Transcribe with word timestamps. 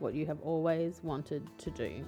what 0.00 0.14
you 0.14 0.26
have 0.26 0.40
always 0.42 1.00
wanted 1.02 1.46
to 1.58 1.70
do. 1.70 2.04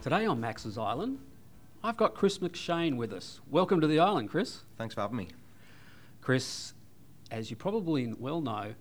Today 0.00 0.26
on 0.26 0.38
Max's 0.38 0.78
Island, 0.78 1.18
I've 1.82 1.96
got 1.96 2.14
Chris 2.14 2.38
McShane 2.38 2.96
with 2.96 3.12
us. 3.12 3.40
Welcome 3.50 3.80
to 3.80 3.88
the 3.88 3.98
island, 3.98 4.30
Chris. 4.30 4.62
Thanks 4.76 4.94
for 4.94 5.00
having 5.00 5.16
me. 5.16 5.28
Chris, 6.20 6.72
as 7.32 7.50
you 7.50 7.56
probably 7.56 8.14
well 8.16 8.40
know, 8.40 8.74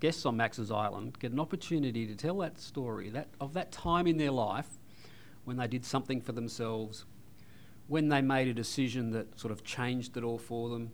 guests 0.00 0.24
on 0.24 0.38
Max's 0.38 0.70
Island 0.70 1.18
get 1.18 1.32
an 1.32 1.40
opportunity 1.40 2.06
to 2.06 2.14
tell 2.14 2.38
that 2.38 2.58
story 2.58 3.10
that 3.10 3.28
of 3.38 3.52
that 3.52 3.70
time 3.70 4.06
in 4.06 4.16
their 4.16 4.30
life 4.30 4.78
when 5.44 5.58
they 5.58 5.68
did 5.68 5.84
something 5.84 6.22
for 6.22 6.32
themselves, 6.32 7.04
when 7.88 8.08
they 8.08 8.22
made 8.22 8.48
a 8.48 8.54
decision 8.54 9.10
that 9.10 9.38
sort 9.38 9.52
of 9.52 9.62
changed 9.62 10.16
it 10.16 10.24
all 10.24 10.38
for 10.38 10.70
them, 10.70 10.90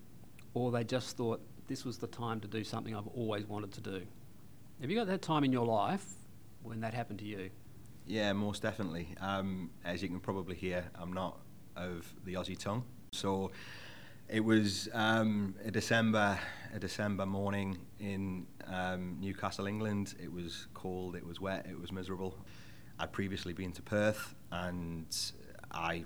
or 0.55 0.73
they 0.73 0.83
just 0.83 1.17
thought 1.17 1.41
this 1.69 1.85
was 1.85 1.99
the 1.99 2.09
time 2.09 2.41
to 2.41 2.49
do 2.49 2.65
something 2.65 2.97
I've 2.97 3.07
always 3.07 3.47
wanted 3.47 3.71
to 3.75 3.81
do. 3.81 4.03
Have 4.81 4.91
you 4.91 4.97
got 4.97 5.07
that 5.07 5.23
time 5.23 5.45
in 5.45 5.53
your 5.53 5.67
life 5.67 6.05
when 6.65 6.81
that 6.81 6.95
happened 6.95 7.21
to 7.21 7.25
you? 7.25 7.51
Yeah, 8.07 8.33
most 8.33 8.63
definitely. 8.63 9.09
Um, 9.21 9.71
as 9.85 10.01
you 10.01 10.09
can 10.09 10.21
probably 10.21 10.55
hear, 10.55 10.85
I'm 10.95 11.13
not 11.13 11.41
of 11.77 12.13
the 12.25 12.35
Aussie 12.35 12.57
tongue, 12.59 12.85
so 13.13 13.51
it 14.29 14.41
was 14.41 14.89
um, 14.95 15.57
a 15.65 15.71
December 15.73 16.39
a 16.73 16.79
December 16.79 17.27
morning 17.27 17.79
in 17.99 18.47
um, 18.67 19.17
Newcastle, 19.21 19.67
England. 19.67 20.15
It 20.23 20.33
was 20.33 20.69
cold, 20.73 21.17
it 21.17 21.27
was 21.27 21.41
wet, 21.41 21.67
it 21.69 21.79
was 21.79 21.91
miserable. 21.91 22.39
I'd 22.99 23.13
previously 23.13 23.53
been 23.53 23.73
to 23.73 23.83
Perth, 23.83 24.35
and 24.53 25.07
I 25.73 26.05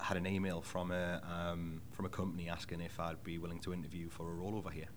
had 0.00 0.16
an 0.16 0.26
email 0.26 0.62
from 0.62 0.90
a 0.90 1.20
um, 1.22 1.82
from 1.92 2.06
a 2.06 2.08
company 2.08 2.48
asking 2.48 2.80
if 2.80 2.98
I'd 2.98 3.22
be 3.22 3.36
willing 3.36 3.60
to 3.60 3.74
interview 3.74 4.08
for 4.08 4.30
a 4.30 4.34
role 4.34 4.56
over 4.56 4.70
here. 4.70 4.88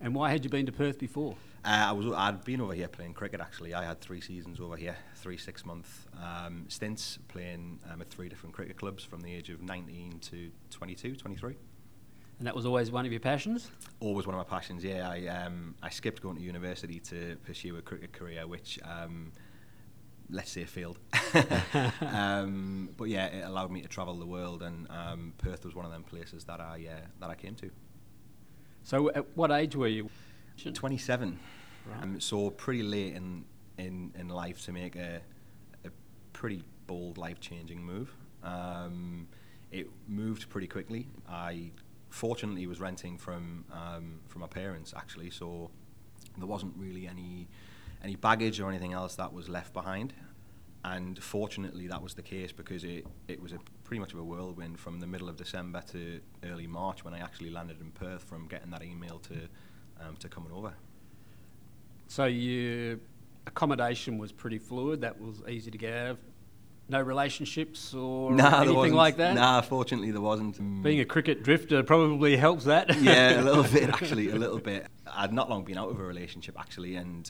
And 0.00 0.14
why 0.14 0.30
had 0.30 0.44
you 0.44 0.50
been 0.50 0.66
to 0.66 0.72
Perth 0.72 0.98
before? 0.98 1.36
Uh, 1.64 1.86
I 1.88 1.92
was 1.92 2.06
I'd 2.14 2.44
been 2.44 2.60
over 2.60 2.74
here 2.74 2.86
playing 2.86 3.14
cricket 3.14 3.40
actually. 3.40 3.74
I 3.74 3.84
had 3.84 4.00
three 4.00 4.20
seasons 4.20 4.60
over 4.60 4.76
here, 4.76 4.96
three 5.16 5.36
six 5.36 5.64
month 5.64 6.06
um, 6.22 6.66
stints 6.68 7.18
playing 7.28 7.80
um, 7.90 8.00
at 8.00 8.10
three 8.10 8.28
different 8.28 8.54
cricket 8.54 8.76
clubs 8.76 9.02
from 9.02 9.20
the 9.20 9.34
age 9.34 9.50
of 9.50 9.62
19 9.62 10.20
to 10.20 10.50
22, 10.70 11.16
23. 11.16 11.56
And 12.38 12.46
that 12.46 12.54
was 12.54 12.66
always 12.66 12.90
one 12.90 13.06
of 13.06 13.12
your 13.12 13.20
passions? 13.20 13.70
Always 13.98 14.26
one 14.26 14.36
of 14.36 14.38
my 14.38 14.56
passions. 14.56 14.84
Yeah, 14.84 15.08
I 15.08 15.26
um, 15.26 15.74
I 15.82 15.88
skipped 15.88 16.22
going 16.22 16.36
to 16.36 16.42
university 16.42 17.00
to 17.00 17.36
pursue 17.44 17.76
a 17.76 17.82
cricket 17.82 18.12
career, 18.12 18.46
which 18.46 18.78
um, 18.84 19.32
let's 20.30 20.50
say 20.50 20.64
failed. 20.64 20.98
um, 22.00 22.90
but 22.96 23.08
yeah, 23.08 23.26
it 23.26 23.44
allowed 23.44 23.70
me 23.70 23.80
to 23.80 23.88
travel 23.88 24.14
the 24.14 24.26
world, 24.26 24.62
and 24.62 24.86
um, 24.90 25.32
Perth 25.38 25.64
was 25.64 25.74
one 25.74 25.86
of 25.86 25.90
them 25.90 26.02
places 26.02 26.44
that 26.44 26.60
I 26.60 26.86
uh, 26.90 27.06
that 27.20 27.30
I 27.30 27.34
came 27.34 27.54
to. 27.56 27.70
So, 28.86 29.10
at 29.10 29.26
what 29.36 29.50
age 29.50 29.74
were 29.74 29.88
you? 29.88 30.08
27. 30.72 31.40
Right. 31.86 32.02
Um, 32.04 32.20
so 32.20 32.50
pretty 32.50 32.84
late 32.84 33.16
in, 33.16 33.44
in, 33.78 34.12
in 34.16 34.28
life 34.28 34.64
to 34.66 34.72
make 34.72 34.94
a, 34.94 35.20
a 35.84 35.88
pretty 36.32 36.62
bold 36.86 37.18
life 37.18 37.40
changing 37.40 37.82
move. 37.82 38.14
Um, 38.44 39.26
it 39.72 39.88
moved 40.06 40.48
pretty 40.50 40.68
quickly. 40.68 41.08
I 41.28 41.72
fortunately 42.10 42.64
was 42.68 42.78
renting 42.78 43.18
from 43.18 43.64
um, 43.72 44.20
from 44.28 44.42
my 44.42 44.46
parents 44.46 44.94
actually, 44.96 45.30
so 45.30 45.68
there 46.38 46.46
wasn't 46.46 46.72
really 46.76 47.08
any 47.08 47.48
any 48.04 48.14
baggage 48.14 48.60
or 48.60 48.68
anything 48.68 48.92
else 48.92 49.16
that 49.16 49.32
was 49.32 49.48
left 49.48 49.72
behind. 49.72 50.14
And 50.84 51.20
fortunately, 51.20 51.88
that 51.88 52.00
was 52.00 52.14
the 52.14 52.22
case 52.22 52.52
because 52.52 52.84
it, 52.84 53.04
it 53.26 53.42
was 53.42 53.50
a 53.50 53.58
pretty 53.86 54.00
much 54.00 54.12
of 54.12 54.18
a 54.18 54.24
whirlwind 54.24 54.78
from 54.78 54.98
the 54.98 55.06
middle 55.06 55.28
of 55.28 55.36
December 55.36 55.80
to 55.92 56.20
early 56.44 56.66
March 56.66 57.04
when 57.04 57.14
I 57.14 57.20
actually 57.20 57.50
landed 57.50 57.80
in 57.80 57.92
Perth 57.92 58.22
from 58.22 58.48
getting 58.48 58.70
that 58.70 58.82
email 58.82 59.20
to 59.20 59.34
um, 60.00 60.16
to 60.18 60.28
coming 60.28 60.52
over. 60.52 60.74
So, 62.08 62.26
your 62.26 62.98
accommodation 63.46 64.18
was 64.18 64.32
pretty 64.32 64.58
fluid. 64.58 65.00
That 65.00 65.20
was 65.20 65.42
easy 65.48 65.70
to 65.70 65.78
get 65.78 65.94
out 65.94 66.06
of. 66.10 66.18
No 66.88 67.00
relationships 67.00 67.94
or 67.94 68.30
Nah, 68.34 68.62
anything 68.62 68.94
like 68.94 69.16
that. 69.16 69.34
Nah, 69.34 69.60
fortunately 69.60 70.10
there 70.12 70.20
wasn't. 70.20 70.60
Mm. 70.60 70.82
Being 70.82 71.00
a 71.00 71.04
cricket 71.04 71.42
drifter 71.42 71.82
probably 71.82 72.36
helps 72.36 72.64
that. 72.64 73.00
yeah, 73.00 73.40
a 73.40 73.42
little 73.42 73.62
bit 73.72 73.88
actually, 73.88 74.30
a 74.30 74.36
little 74.36 74.58
bit. 74.58 74.86
I'd 75.06 75.32
not 75.32 75.48
long 75.50 75.64
been 75.64 75.78
out 75.78 75.90
of 75.90 75.98
a 75.98 76.04
relationship 76.04 76.56
actually, 76.58 76.94
and 76.96 77.28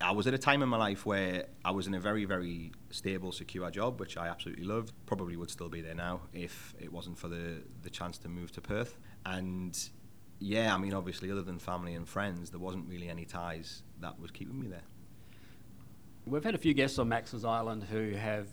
I 0.00 0.12
was 0.12 0.26
at 0.26 0.34
a 0.34 0.38
time 0.38 0.62
in 0.62 0.68
my 0.68 0.76
life 0.76 1.06
where 1.06 1.46
I 1.64 1.70
was 1.70 1.86
in 1.86 1.94
a 1.94 2.00
very, 2.00 2.24
very 2.26 2.72
stable, 2.90 3.32
secure 3.32 3.70
job, 3.70 3.98
which 3.98 4.16
I 4.16 4.28
absolutely 4.28 4.64
loved. 4.64 4.92
Probably 5.06 5.36
would 5.36 5.50
still 5.50 5.68
be 5.70 5.80
there 5.80 5.94
now 5.94 6.20
if 6.34 6.74
it 6.78 6.92
wasn't 6.92 7.18
for 7.18 7.28
the 7.28 7.62
the 7.82 7.90
chance 7.90 8.18
to 8.18 8.28
move 8.28 8.52
to 8.52 8.60
Perth. 8.60 8.98
And 9.24 9.76
yeah, 10.38 10.74
I 10.74 10.78
mean, 10.78 10.92
obviously, 10.92 11.30
other 11.30 11.42
than 11.42 11.58
family 11.58 11.94
and 11.94 12.06
friends, 12.06 12.50
there 12.50 12.60
wasn't 12.60 12.88
really 12.88 13.08
any 13.08 13.24
ties 13.24 13.82
that 14.00 14.20
was 14.20 14.30
keeping 14.30 14.60
me 14.60 14.66
there. 14.68 14.82
We've 16.26 16.44
had 16.44 16.54
a 16.54 16.58
few 16.58 16.74
guests 16.74 16.98
on 16.98 17.08
Max's 17.08 17.44
Island 17.44 17.84
who 17.84 18.10
have 18.14 18.48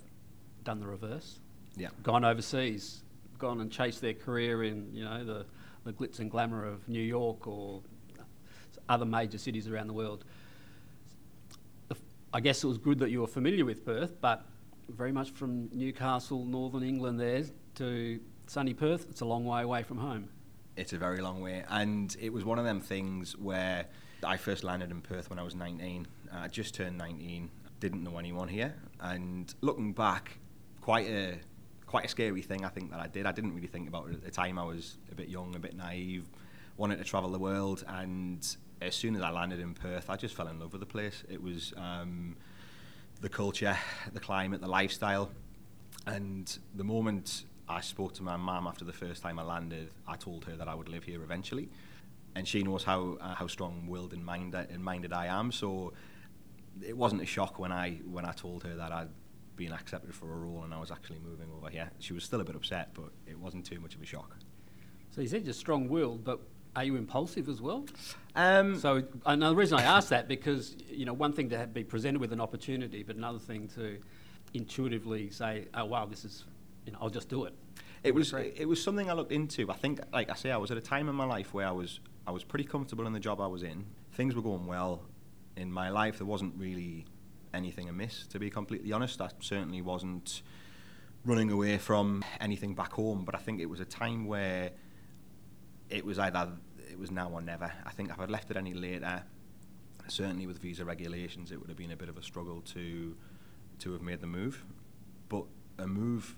done 0.64 0.80
the 0.80 0.88
reverse, 0.88 1.40
Yeah. 1.75 1.90
gone 2.04 2.24
overseas, 2.24 3.04
gone 3.38 3.60
and 3.60 3.70
chased 3.72 4.00
their 4.00 4.14
career 4.14 4.64
in 4.64 4.94
you 4.94 5.04
know 5.04 5.25
the, 5.25 5.46
the 5.84 5.92
glitz 5.92 6.20
and 6.20 6.31
glamour 6.31 6.66
of 6.66 6.88
New 6.88 7.02
York 7.02 7.48
or 7.48 7.81
other 8.90 9.06
major 9.06 9.38
cities 9.38 9.68
around 9.68 9.88
the 9.88 9.94
world. 9.94 10.24
I 12.35 12.39
guess 12.39 12.63
it 12.63 12.67
was 12.67 12.79
good 12.79 12.97
that 12.99 13.11
you 13.11 13.21
were 13.21 13.27
familiar 13.27 13.63
with 13.63 13.85
Perth, 13.85 14.19
but 14.19 14.44
very 14.89 15.11
much 15.11 15.29
from 15.31 15.69
Newcastle, 15.71 16.44
northern 16.45 16.81
England, 16.81 17.19
there 17.19 17.44
to 17.75 18.19
sunny 18.47 18.73
Perth, 18.73 19.05
it's 19.11 19.21
a 19.21 19.25
long 19.25 19.45
way 19.45 19.61
away 19.61 19.83
from 19.83 19.97
home. 19.99 20.29
It's 20.75 20.94
a 20.94 20.97
very 20.97 21.21
long 21.21 21.41
way, 21.41 21.63
and 21.69 22.15
it 22.19 22.33
was 22.33 22.44
one 22.44 22.57
of 22.57 22.65
them 22.65 22.81
things 22.81 23.38
where 23.38 23.85
I 24.24 24.38
first 24.38 24.63
landed 24.63 24.89
in 24.89 25.01
Perth 25.01 25.30
when 25.30 25.38
I 25.38 25.44
was 25.44 25.53
19. 25.53 26.07
Uh, 26.31 26.38
I 26.39 26.47
just 26.47 26.74
turned 26.74 26.97
19, 26.97 27.51
didn't 27.80 28.03
know 28.03 28.18
anyone 28.18 28.47
here, 28.47 28.74
and 29.00 29.53
looking 29.62 29.94
back, 29.94 30.39
quite 30.81 31.07
a 31.07 31.38
quite 31.86 32.06
a 32.06 32.07
scary 32.07 32.41
thing 32.41 32.65
I 32.65 32.69
think 32.69 32.89
that 32.89 33.00
I 33.00 33.06
did. 33.06 33.27
I 33.27 33.31
didn't 33.31 33.53
really 33.53 33.68
think 33.68 33.88
about 33.88 34.09
it 34.09 34.15
at 34.15 34.24
the 34.24 34.31
time. 34.31 34.57
I 34.57 34.63
was 34.63 34.97
a 35.12 35.15
bit 35.15 35.29
young, 35.29 35.56
a 35.56 35.59
bit 35.59 35.75
naive, 35.75 36.27
wanted 36.77 36.97
to 36.97 37.03
travel 37.03 37.29
the 37.29 37.38
world, 37.38 37.83
and 37.88 38.44
as 38.83 38.95
soon 38.95 39.15
as 39.15 39.21
I 39.21 39.30
landed 39.30 39.59
in 39.59 39.74
Perth, 39.74 40.09
I 40.09 40.15
just 40.15 40.35
fell 40.35 40.47
in 40.47 40.59
love 40.59 40.74
with 40.74 40.81
the 40.81 40.85
place. 40.85 41.24
It 41.30 41.41
was 41.41 41.74
um, 41.77 42.35
the 43.21 43.30
culture, 43.30 43.77
the 44.12 44.19
climate, 44.19 44.62
the 44.62 44.68
lifestyle, 44.68 45.31
and 46.06 46.57
the 46.75 46.83
moment 46.83 47.45
I 47.68 47.81
spoke 47.81 48.13
to 48.15 48.24
my 48.24 48.35
mum 48.35 48.68
after 48.68 48.83
the 48.83 48.94
first 48.94 49.21
time 49.21 49.39
I 49.39 49.44
landed, 49.44 49.89
I 50.07 50.15
told 50.18 50.45
her 50.45 50.56
that 50.57 50.68
I 50.68 50.75
would 50.75 50.89
live 50.89 51.03
here 51.03 51.24
eventually, 51.24 51.69
and 52.35 52.47
she 52.47 52.63
knows 52.63 52.83
how 52.83 53.18
uh, 53.21 53.35
how 53.35 53.47
strong-willed 53.47 54.13
and 54.13 54.24
minded, 54.25 54.69
and 54.69 54.83
minded 54.83 55.13
I 55.13 55.27
am. 55.27 55.51
So 55.51 55.94
it 56.86 56.97
wasn't 56.97 57.21
a 57.21 57.25
shock 57.25 57.59
when 57.59 57.71
I 57.71 58.00
when 58.09 58.25
I 58.25 58.33
told 58.33 58.63
her 58.63 58.75
that 58.75 58.91
I'd 58.91 59.09
been 59.56 59.71
accepted 59.71 60.13
for 60.15 60.25
a 60.33 60.36
role 60.36 60.63
and 60.63 60.74
I 60.74 60.79
was 60.79 60.91
actually 60.91 61.19
moving 61.19 61.47
over 61.56 61.69
here. 61.69 61.91
She 62.00 62.13
was 62.13 62.24
still 62.24 62.41
a 62.41 62.44
bit 62.44 62.56
upset, 62.56 62.89
but 62.94 63.12
it 63.27 63.38
wasn't 63.38 63.65
too 63.65 63.79
much 63.79 63.94
of 63.95 64.01
a 64.01 64.06
shock. 64.06 64.36
So 65.12 65.21
you 65.21 65.27
said 65.27 65.45
you're 65.45 65.53
strong-willed, 65.53 66.24
but 66.24 66.39
are 66.75 66.84
you 66.84 66.96
impulsive 66.96 67.50
as 67.50 67.62
well? 67.62 67.86
Um, 68.36 68.78
So, 68.80 69.04
and 69.25 69.42
the 69.42 69.56
reason 69.56 69.78
I 69.78 69.84
ask 69.84 70.10
that 70.10 70.28
because 70.28 70.75
you 70.90 71.06
know 71.06 71.14
one 71.14 71.34
thing 71.34 71.50
to 71.50 71.58
have, 71.58 71.74
be 71.74 71.84
presented 71.84 72.20
with 72.20 72.34
an 72.34 72.42
opportunity, 72.42 73.04
but 73.04 73.16
another 73.16 73.40
thing 73.40 73.68
to 73.75 74.00
intuitively 74.54 75.30
say, 75.30 75.68
"Oh 75.74 75.86
wow, 75.86 76.06
this 76.06 76.25
is," 76.25 76.46
you 76.86 76.92
know, 76.92 77.00
I'll 77.02 77.10
just 77.10 77.30
do 77.30 77.46
it. 77.46 77.54
It 78.04 78.14
was 78.14 78.31
Great. 78.31 78.56
it 78.58 78.68
was 78.68 78.84
something 78.84 79.10
I 79.10 79.14
looked 79.14 79.31
into. 79.31 79.70
I 79.72 79.75
think, 79.75 80.02
like 80.12 80.30
I 80.30 80.36
say, 80.36 80.52
I 80.52 80.58
was 80.58 80.72
at 80.72 80.78
a 80.78 80.81
time 80.81 81.08
in 81.10 81.16
my 81.16 81.25
life 81.25 81.54
where 81.54 81.68
I 81.68 81.72
was 81.72 82.00
I 82.28 82.31
was 82.31 82.44
pretty 82.44 82.66
comfortable 82.66 83.06
in 83.08 83.14
the 83.14 83.20
job 83.20 83.40
I 83.40 83.48
was 83.48 83.64
in. 83.64 83.86
Things 84.14 84.36
were 84.36 84.42
going 84.42 84.66
well 84.66 85.04
in 85.56 85.72
my 85.72 85.90
life. 85.90 86.18
There 86.18 86.28
wasn't 86.28 86.56
really 86.58 87.06
anything 87.54 87.88
amiss, 87.88 88.25
to 88.28 88.40
be 88.40 88.50
completely 88.50 88.92
honest. 88.92 89.22
I 89.22 89.30
certainly 89.40 89.81
wasn't 89.81 90.42
running 91.25 91.52
away 91.52 91.78
from 91.78 92.24
anything 92.42 92.74
back 92.74 92.94
home. 92.94 93.24
But 93.25 93.36
I 93.36 93.38
think 93.38 93.62
it 93.62 93.68
was 93.68 93.80
a 93.80 93.86
time 93.86 94.25
where 94.25 94.72
it 95.94 96.04
was 96.04 96.19
either 96.19 96.50
it 96.90 97.00
was 97.00 97.12
now 97.12 97.30
or 97.30 97.42
never. 97.42 97.72
I 97.86 97.92
think 97.92 98.10
if 98.10 98.19
I'd 98.19 98.30
left 98.30 98.51
it 98.51 98.57
any 98.57 98.74
later, 98.74 99.24
certainly 100.07 100.48
with 100.48 100.60
visa 100.60 100.84
regulations, 100.84 101.51
it 101.51 101.60
would 101.60 101.69
have 101.69 101.78
been 101.78 101.92
a 101.92 101.95
bit 101.95 102.10
of 102.10 102.18
a 102.18 102.24
struggle 102.24 102.62
to 102.74 103.16
to 103.80 103.94
have 103.94 104.01
made 104.01 104.19
the 104.19 104.28
move. 104.28 104.63
But 105.30 105.45
a 105.78 105.88
move 105.88 106.36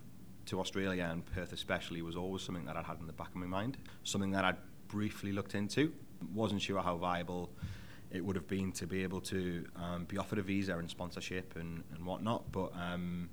to 0.47 0.59
Australia 0.59 1.07
and 1.11 1.25
Perth 1.25 1.53
especially 1.53 2.01
was 2.01 2.15
always 2.15 2.43
something 2.43 2.65
that 2.65 2.75
I'd 2.77 2.85
had 2.85 2.99
in 2.99 3.07
the 3.07 3.13
back 3.13 3.29
of 3.29 3.35
my 3.35 3.47
mind, 3.47 3.77
something 4.03 4.31
that 4.31 4.45
I'd 4.45 4.57
briefly 4.87 5.31
looked 5.31 5.55
into. 5.55 5.91
Wasn't 6.33 6.61
sure 6.61 6.81
how 6.81 6.97
viable 6.97 7.49
it 8.11 8.23
would 8.23 8.35
have 8.35 8.47
been 8.47 8.71
to 8.73 8.87
be 8.87 9.03
able 9.03 9.19
to 9.21 9.65
um, 9.75 10.05
be 10.05 10.17
offered 10.17 10.39
a 10.39 10.41
visa 10.41 10.77
and 10.77 10.89
sponsorship 10.89 11.55
and, 11.55 11.83
and 11.93 12.05
whatnot. 12.05 12.51
But 12.51 12.71
um, 12.75 13.29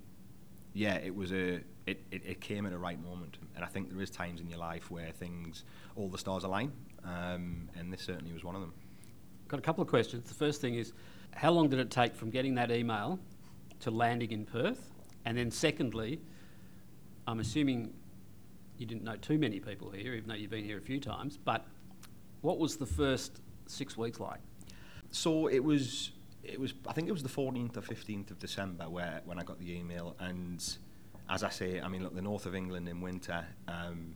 yeah, 0.75 0.95
it 0.97 1.15
was 1.15 1.33
a 1.33 1.61
it, 1.87 2.05
it, 2.11 2.23
it 2.25 2.41
came 2.41 2.65
at 2.67 2.73
a 2.73 2.79
right 2.79 3.03
moment, 3.03 3.39
and 3.57 3.65
I 3.65 3.69
think 3.69 3.91
there 3.91 4.01
is 4.01 4.11
times 4.11 4.41
in 4.41 4.49
your 4.49 4.59
life 4.59 4.91
where 4.91 5.11
things 5.11 5.65
all 5.97 6.09
the 6.09 6.19
stars 6.19 6.45
align, 6.45 6.73
um, 7.05 7.69
and 7.77 7.93
this 7.93 8.03
certainly 8.03 8.33
was 8.33 8.45
one 8.45 8.55
of 8.55 8.61
them. 8.61 8.73
Got 9.49 9.59
a 9.59 9.63
couple 9.63 9.83
of 9.83 9.89
questions. 9.89 10.29
The 10.29 10.35
first 10.35 10.61
thing 10.61 10.77
is, 10.77 10.93
how 11.35 11.51
long 11.51 11.69
did 11.69 11.79
it 11.79 11.91
take 11.91 12.15
from 12.15 12.31
getting 12.31 12.55
that 12.55 12.71
email 12.71 13.19
to 13.81 13.91
landing 13.91 14.31
in 14.31 14.47
Perth? 14.47 14.91
And 15.25 15.37
then 15.37 15.51
secondly, 15.51 16.21
I'm 17.27 17.41
assuming 17.41 17.93
you 18.79 18.87
didn't 18.87 19.05
know 19.05 19.17
too 19.17 19.39
many 19.39 19.61
people 19.61 19.91
here, 19.91 20.15
even 20.15 20.29
though 20.29 20.35
you've 20.35 20.51
been 20.51 20.65
here 20.65 20.79
a 20.79 20.83
few 20.83 21.01
times. 21.01 21.37
But 21.37 21.67
what 22.41 22.59
was 22.59 22.77
the 22.77 22.87
first 22.87 23.41
six 23.67 23.97
weeks 23.97 24.21
like? 24.21 24.41
So 25.11 25.49
it 25.49 25.63
was 25.63 26.13
it 26.45 26.59
was 26.59 26.75
I 26.87 26.93
think 26.93 27.09
it 27.09 27.13
was 27.13 27.23
the 27.23 27.29
14th 27.29 27.77
or 27.77 27.83
15th 27.83 28.31
of 28.31 28.39
December 28.39 28.89
where 28.89 29.23
when 29.25 29.39
I 29.39 29.45
got 29.45 29.59
the 29.59 29.73
email 29.73 30.17
and 30.19 30.63
as 31.29 31.43
I 31.43 31.51
say 31.51 31.81
I 31.81 31.89
mean 31.89 32.03
look 32.03 32.15
the 32.15 32.23
north 32.23 32.47
of 32.47 32.55
England 32.55 32.89
in 32.89 33.01
winter 33.01 33.47
um, 33.69 34.15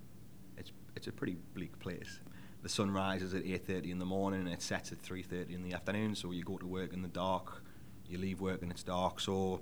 it's 0.56 0.72
it's 0.94 1.06
a 1.06 1.12
pretty 1.12 1.36
bleak 1.54 1.78
place. 1.78 2.20
The 2.62 2.68
sun 2.68 2.90
rises 2.90 3.34
at 3.34 3.44
8:30 3.44 3.90
in 3.90 3.98
the 3.98 4.06
morning 4.06 4.40
and 4.40 4.48
it 4.48 4.62
sets 4.62 4.92
at 4.92 4.98
3:30 5.02 5.54
in 5.54 5.62
the 5.62 5.72
afternoon 5.74 6.14
so 6.14 6.32
you 6.32 6.42
go 6.42 6.56
to 6.58 6.66
work 6.66 6.92
in 6.92 7.02
the 7.02 7.08
dark 7.08 7.62
you 8.08 8.18
leave 8.18 8.40
work 8.40 8.62
and 8.62 8.70
it's 8.70 8.82
dark. 8.82 9.20
So 9.20 9.60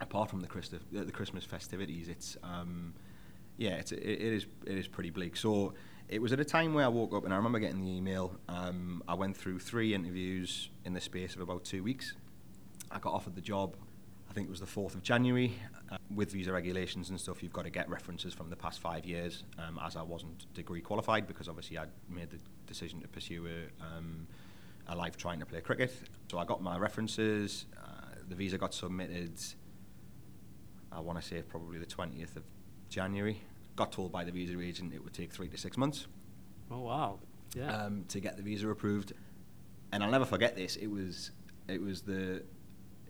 apart 0.00 0.28
from 0.30 0.40
the 0.40 0.48
Christmas 0.48 0.82
the 0.92 1.12
Christmas 1.12 1.44
festivities 1.44 2.08
it's 2.08 2.36
um, 2.42 2.94
yeah 3.56 3.76
it's 3.76 3.92
it, 3.92 4.02
it 4.02 4.20
is 4.20 4.46
it 4.66 4.76
is 4.76 4.86
pretty 4.86 5.10
bleak. 5.10 5.36
So 5.36 5.74
it 6.08 6.22
was 6.22 6.32
at 6.32 6.40
a 6.40 6.44
time 6.44 6.74
where 6.74 6.84
I 6.84 6.88
woke 6.88 7.14
up 7.14 7.24
and 7.24 7.32
I 7.32 7.36
remember 7.36 7.58
getting 7.58 7.80
the 7.80 7.90
email. 7.90 8.32
Um, 8.48 9.02
I 9.08 9.14
went 9.14 9.36
through 9.36 9.58
three 9.58 9.94
interviews 9.94 10.70
in 10.84 10.92
the 10.92 11.00
space 11.00 11.34
of 11.34 11.40
about 11.40 11.64
two 11.64 11.82
weeks. 11.82 12.14
I 12.90 12.98
got 12.98 13.12
offered 13.12 13.34
the 13.34 13.40
job. 13.40 13.76
I 14.30 14.32
think 14.32 14.46
it 14.46 14.50
was 14.50 14.60
the 14.60 14.66
4th 14.66 14.94
of 14.94 15.02
January. 15.02 15.54
Uh, 15.90 15.96
with 16.14 16.30
visa 16.30 16.52
regulations 16.52 17.10
and 17.10 17.20
stuff, 17.20 17.42
you've 17.42 17.52
got 17.52 17.64
to 17.64 17.70
get 17.70 17.88
references 17.88 18.34
from 18.34 18.50
the 18.50 18.56
past 18.56 18.80
five 18.80 19.04
years, 19.04 19.44
um, 19.58 19.80
as 19.84 19.96
I 19.96 20.02
wasn't 20.02 20.52
degree 20.54 20.80
qualified 20.80 21.26
because 21.26 21.48
obviously 21.48 21.78
I'd 21.78 21.88
made 22.08 22.30
the 22.30 22.38
decision 22.66 23.00
to 23.00 23.08
pursue 23.08 23.46
a, 23.46 23.84
um, 23.84 24.26
a 24.88 24.94
life 24.94 25.16
trying 25.16 25.40
to 25.40 25.46
play 25.46 25.60
cricket. 25.60 25.92
So 26.30 26.38
I 26.38 26.44
got 26.44 26.62
my 26.62 26.78
references. 26.78 27.66
Uh, 27.76 28.16
the 28.28 28.34
visa 28.34 28.58
got 28.58 28.74
submitted, 28.74 29.32
I 30.92 31.00
want 31.00 31.20
to 31.20 31.26
say 31.26 31.42
probably 31.42 31.78
the 31.78 31.86
20th 31.86 32.36
of 32.36 32.44
January. 32.88 33.40
Got 33.76 33.92
told 33.92 34.10
by 34.10 34.24
the 34.24 34.32
visa 34.32 34.58
agent 34.60 34.92
it 34.94 35.04
would 35.04 35.12
take 35.12 35.30
three 35.32 35.48
to 35.48 35.56
six 35.58 35.76
months 35.76 36.06
Oh 36.70 36.80
wow, 36.80 37.18
yeah. 37.54 37.84
um, 37.84 38.04
to 38.08 38.18
get 38.20 38.36
the 38.36 38.42
visa 38.42 38.68
approved. 38.68 39.12
And 39.92 40.02
I'll 40.02 40.10
never 40.10 40.24
forget 40.24 40.56
this. 40.56 40.76
It 40.76 40.88
was 40.88 41.30
it 41.68 41.80
was 41.80 42.02
the 42.02 42.42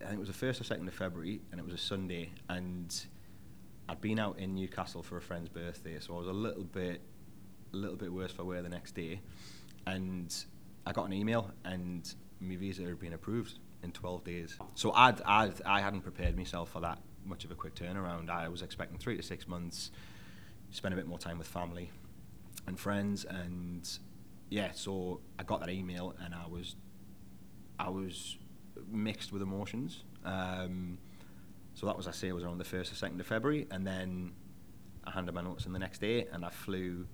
I 0.02 0.04
think 0.04 0.16
it 0.16 0.18
was 0.18 0.28
the 0.28 0.34
first 0.34 0.60
or 0.60 0.64
second 0.64 0.86
of 0.88 0.94
February, 0.94 1.40
and 1.50 1.58
it 1.60 1.64
was 1.64 1.72
a 1.72 1.78
Sunday, 1.78 2.32
and 2.50 2.94
I'd 3.88 4.00
been 4.02 4.18
out 4.18 4.38
in 4.38 4.54
Newcastle 4.54 5.02
for 5.02 5.16
a 5.16 5.22
friend's 5.22 5.48
birthday, 5.48 5.98
so 6.00 6.14
I 6.14 6.18
was 6.18 6.26
a 6.26 6.32
little 6.32 6.64
bit 6.64 7.00
a 7.72 7.76
little 7.76 7.96
bit 7.96 8.12
worse 8.12 8.32
for 8.32 8.44
wear 8.44 8.60
the 8.60 8.68
next 8.68 8.94
day, 8.94 9.20
and 9.86 10.34
I 10.84 10.92
got 10.92 11.04
an 11.06 11.12
email, 11.14 11.50
and 11.64 12.12
my 12.40 12.56
visa 12.56 12.82
had 12.82 12.98
been 13.00 13.14
approved 13.14 13.58
in 13.82 13.92
12 13.92 14.24
days. 14.24 14.58
So 14.74 14.92
I'd, 14.92 15.22
I'd 15.22 15.62
I 15.64 15.80
hadn't 15.80 16.02
prepared 16.02 16.36
myself 16.36 16.70
for 16.70 16.80
that 16.80 16.98
much 17.24 17.44
of 17.44 17.50
a 17.50 17.54
quick 17.54 17.74
turnaround. 17.74 18.28
I 18.28 18.48
was 18.48 18.60
expecting 18.62 18.98
three 18.98 19.16
to 19.16 19.22
six 19.22 19.48
months, 19.48 19.90
spend 20.76 20.92
a 20.92 20.96
bit 20.96 21.06
more 21.06 21.18
time 21.18 21.38
with 21.38 21.46
family 21.46 21.90
and 22.66 22.78
friends. 22.78 23.24
And 23.24 23.88
yeah 24.48 24.70
so 24.72 25.20
i 25.40 25.42
got 25.42 25.58
that 25.58 25.70
email 25.70 26.14
and 26.24 26.32
i 26.32 26.46
was 26.46 26.76
i 27.80 27.88
was 27.88 28.36
mixed 28.88 29.32
with 29.32 29.42
emotions. 29.42 30.04
Um, 30.24 30.98
so 31.74 31.86
that 31.86 31.96
was 31.96 32.06
i 32.06 32.10
say 32.10 32.30
was 32.32 32.44
around 32.44 32.58
the 32.58 32.64
1st 32.64 32.92
or 32.92 33.08
2nd 33.08 33.20
of 33.20 33.26
february. 33.26 33.66
And 33.70 33.86
then 33.86 34.32
i 35.04 35.10
handed 35.10 35.34
my 35.34 35.42
notes 35.42 35.66
in 35.66 35.72
the 35.72 35.78
next 35.78 36.00
day 36.00 36.26
and 36.32 36.44
i 36.44 36.50
flew 36.50 37.06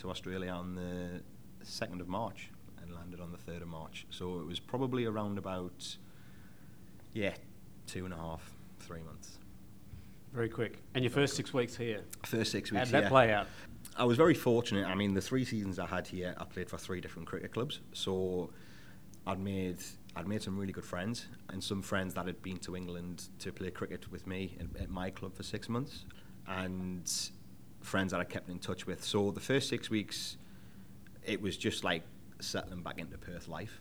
to 0.00 0.10
australia 0.10 0.50
on 0.50 0.74
the 0.74 1.22
2nd 1.64 2.00
of 2.00 2.08
march 2.08 2.50
and 2.82 2.92
landed 2.94 3.20
on 3.20 3.30
the 3.30 3.38
3rd 3.38 3.62
of 3.62 3.68
march. 3.68 4.06
So 4.10 4.40
it 4.40 4.46
was 4.46 4.58
probably 4.60 5.04
around 5.04 5.38
about 5.38 5.96
yeah 7.12 7.34
two 7.86 8.04
and 8.04 8.12
a 8.12 8.16
half 8.16 8.42
three 8.80 9.02
months 9.02 9.38
Very 10.34 10.48
quick. 10.48 10.78
And 10.94 11.04
your 11.04 11.12
first 11.12 11.36
six 11.36 11.54
weeks 11.54 11.76
here. 11.76 12.02
first 12.24 12.50
six 12.50 12.70
How 12.70 12.78
weeks 12.78 12.90
did 12.90 13.04
that 13.04 13.08
play 13.08 13.32
out? 13.32 13.46
I 13.96 14.04
was 14.04 14.16
very 14.16 14.34
fortunate. 14.34 14.84
I 14.84 14.96
mean, 14.96 15.14
the 15.14 15.20
three 15.20 15.44
seasons 15.44 15.78
I 15.78 15.86
had 15.86 16.08
here, 16.08 16.34
I 16.36 16.44
played 16.44 16.68
for 16.68 16.76
three 16.76 17.00
different 17.00 17.28
cricket 17.28 17.52
clubs. 17.52 17.80
So 17.92 18.50
I'd 19.28 19.38
made 19.38 19.78
I'd 20.16 20.26
made 20.26 20.42
some 20.42 20.58
really 20.58 20.72
good 20.72 20.84
friends, 20.84 21.26
and 21.50 21.62
some 21.62 21.82
friends 21.82 22.14
that 22.14 22.26
had 22.26 22.42
been 22.42 22.58
to 22.58 22.76
England 22.76 23.28
to 23.40 23.52
play 23.52 23.70
cricket 23.70 24.10
with 24.10 24.26
me 24.26 24.56
at, 24.58 24.82
at 24.82 24.90
my 24.90 25.10
club 25.10 25.34
for 25.34 25.44
six 25.44 25.68
months, 25.68 26.04
and 26.48 27.10
friends 27.80 28.10
that 28.10 28.20
I 28.20 28.24
kept 28.24 28.48
in 28.48 28.58
touch 28.58 28.86
with. 28.86 29.04
So 29.04 29.30
the 29.30 29.40
first 29.40 29.68
six 29.68 29.88
weeks, 29.88 30.36
it 31.24 31.40
was 31.40 31.56
just 31.56 31.84
like 31.84 32.02
settling 32.40 32.82
back 32.82 32.98
into 32.98 33.18
Perth 33.18 33.46
life, 33.46 33.80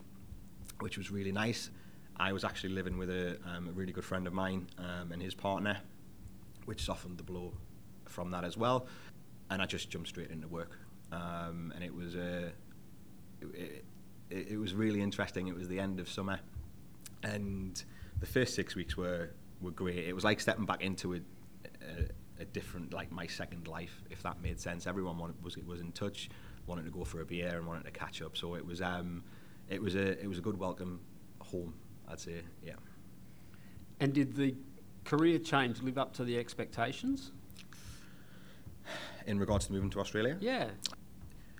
which 0.82 0.98
was 1.00 1.10
really 1.10 1.32
nice. 1.32 1.72
I 2.18 2.32
was 2.32 2.44
actually 2.44 2.74
living 2.74 3.00
with 3.00 3.10
a, 3.10 3.40
um, 3.46 3.68
a 3.68 3.72
really 3.72 3.92
good 3.92 4.06
friend 4.06 4.28
of 4.28 4.34
mine 4.34 4.68
um, 4.78 5.12
and 5.12 5.22
his 5.22 5.34
partner, 5.34 5.80
which 6.66 6.84
softened 6.84 7.18
the 7.18 7.24
blow 7.24 7.54
from 8.06 8.32
that 8.32 8.44
as 8.44 8.58
well. 8.58 8.88
And 9.50 9.62
I 9.62 9.66
just 9.66 9.90
jumped 9.90 10.10
straight 10.10 10.32
into 10.32 10.48
work, 10.48 10.80
um, 11.12 11.72
and 11.76 11.84
it 11.84 11.94
was 11.94 12.16
uh, 12.16 12.50
it, 13.42 13.86
it, 14.30 14.48
it 14.52 14.58
was 14.58 14.74
really 14.74 15.02
interesting. 15.02 15.48
It 15.48 15.56
was 15.56 15.68
the 15.68 15.80
end 15.80 16.00
of 16.00 16.10
summer, 16.10 16.40
and 17.24 17.84
the 18.20 18.26
first 18.26 18.56
six 18.56 18.76
weeks 18.76 18.98
were 18.98 19.32
were 19.62 19.72
great. 19.72 20.08
It 20.08 20.14
was 20.14 20.24
like 20.24 20.40
stepping 20.40 20.66
back 20.66 20.82
into 20.82 21.16
a, 21.16 21.18
a, 21.18 22.42
a 22.42 22.46
different, 22.46 22.94
like 22.94 23.12
my 23.12 23.28
second 23.28 23.68
life, 23.68 24.02
if 24.10 24.24
that 24.24 24.42
made 24.42 24.60
sense. 24.60 24.88
Everyone 24.88 25.18
wanted, 25.18 25.44
was 25.44 25.58
was 25.58 25.82
in 25.82 25.92
touch, 25.92 26.30
wanted 26.66 26.86
to 26.86 26.92
go 26.92 27.04
for 27.04 27.22
a 27.22 27.26
beer 27.26 27.58
and 27.58 27.68
wanted 27.68 27.86
to 27.86 27.92
catch 27.92 28.22
up. 28.22 28.38
So 28.38 28.56
it 28.56 28.66
was 28.66 28.82
um, 28.82 29.24
it 29.70 29.82
was 29.82 29.96
a 29.96 30.20
it 30.22 30.28
was 30.28 30.38
a 30.38 30.42
good 30.42 30.58
welcome 30.58 31.00
home, 31.40 31.74
I'd 32.08 32.20
say. 32.20 32.42
Yeah. 32.66 32.74
And 34.00 34.14
did 34.14 34.36
the 34.36 34.56
career 35.06 35.40
change 35.40 35.82
live 35.82 35.98
up 35.98 36.14
to 36.16 36.24
the 36.24 36.38
expectations? 36.38 37.32
In 39.26 39.40
regards 39.40 39.68
to 39.68 39.74
moving 39.74 39.90
to 39.92 40.00
Australia, 40.00 40.38
Yeah. 40.42 40.70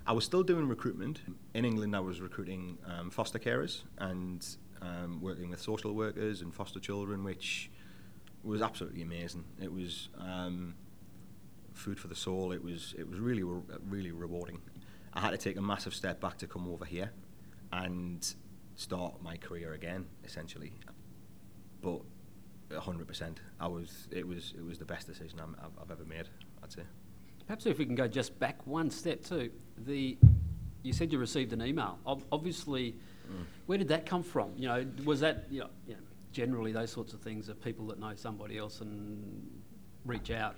I 0.06 0.12
was 0.12 0.26
still 0.26 0.44
doing 0.44 0.68
recruitment. 0.68 1.22
In 1.54 1.64
England, 1.64 1.96
I 1.96 2.02
was 2.02 2.20
recruiting 2.20 2.78
um, 2.86 3.10
foster 3.10 3.40
carers 3.40 3.84
and 4.00 4.46
um, 4.82 5.22
working 5.22 5.50
with 5.50 5.62
social 5.62 5.94
workers 5.94 6.42
and 6.42 6.54
foster 6.54 6.82
children, 6.82 7.24
which 7.24 7.72
was 8.44 8.62
absolutely 8.62 9.02
amazing. 9.02 9.46
It 9.62 9.72
was 9.72 10.10
um, 10.20 10.76
food 11.72 11.98
for 12.02 12.10
the 12.10 12.16
soul. 12.18 12.52
It 12.52 12.62
was 12.62 12.94
it 12.98 13.10
was 13.10 13.18
really 13.20 13.44
re- 13.44 13.62
really 13.88 14.12
rewarding. 14.12 14.60
I 15.14 15.22
had 15.22 15.32
to 15.32 15.38
take 15.38 15.56
a 15.56 15.62
massive 15.62 15.94
step 15.96 16.20
back 16.20 16.38
to 16.40 16.48
come 16.48 16.68
over 16.68 16.84
here 16.84 17.12
and 17.72 18.36
start 18.76 19.24
my 19.24 19.38
career 19.38 19.72
again, 19.72 20.08
essentially. 20.26 20.74
But 21.82 22.02
100%, 22.74 23.36
I 23.60 23.68
was 23.68 24.08
it 24.12 24.28
was 24.28 24.54
it 24.58 24.64
was 24.64 24.78
the 24.78 24.86
best 24.86 25.08
decision 25.08 25.40
I'm, 25.40 25.56
I've, 25.60 25.72
I've 25.82 25.92
ever 25.92 26.06
made. 26.06 26.28
I'd 26.64 26.72
say. 26.72 26.84
Perhaps 27.46 27.66
if 27.66 27.78
we 27.78 27.86
can 27.86 27.96
go 27.96 28.08
just 28.08 28.40
back 28.40 28.66
one 28.66 28.90
step 28.90 29.24
too. 29.24 29.52
The 29.78 30.18
you 30.84 30.94
said 30.94 31.12
you 31.12 31.20
received 31.20 31.54
an 31.54 31.62
email. 31.62 31.98
Ob- 32.06 32.24
obviously, 32.32 32.96
mm. 33.32 33.46
where 33.66 33.78
did 33.78 33.88
that 33.90 34.06
come 34.06 34.24
from? 34.24 34.52
You 34.58 34.68
know, 34.68 34.86
was 35.06 35.20
that 35.22 35.46
you 35.50 35.62
know, 35.62 35.70
you 35.88 35.94
know 35.94 36.00
generally 36.32 36.72
those 36.72 36.92
sorts 36.92 37.14
of 37.14 37.22
things 37.22 37.50
are 37.50 37.54
people 37.54 37.88
that 37.88 38.00
know 38.00 38.14
somebody 38.16 38.58
else 38.58 38.82
and 38.82 39.50
reach 40.06 40.32
out. 40.32 40.56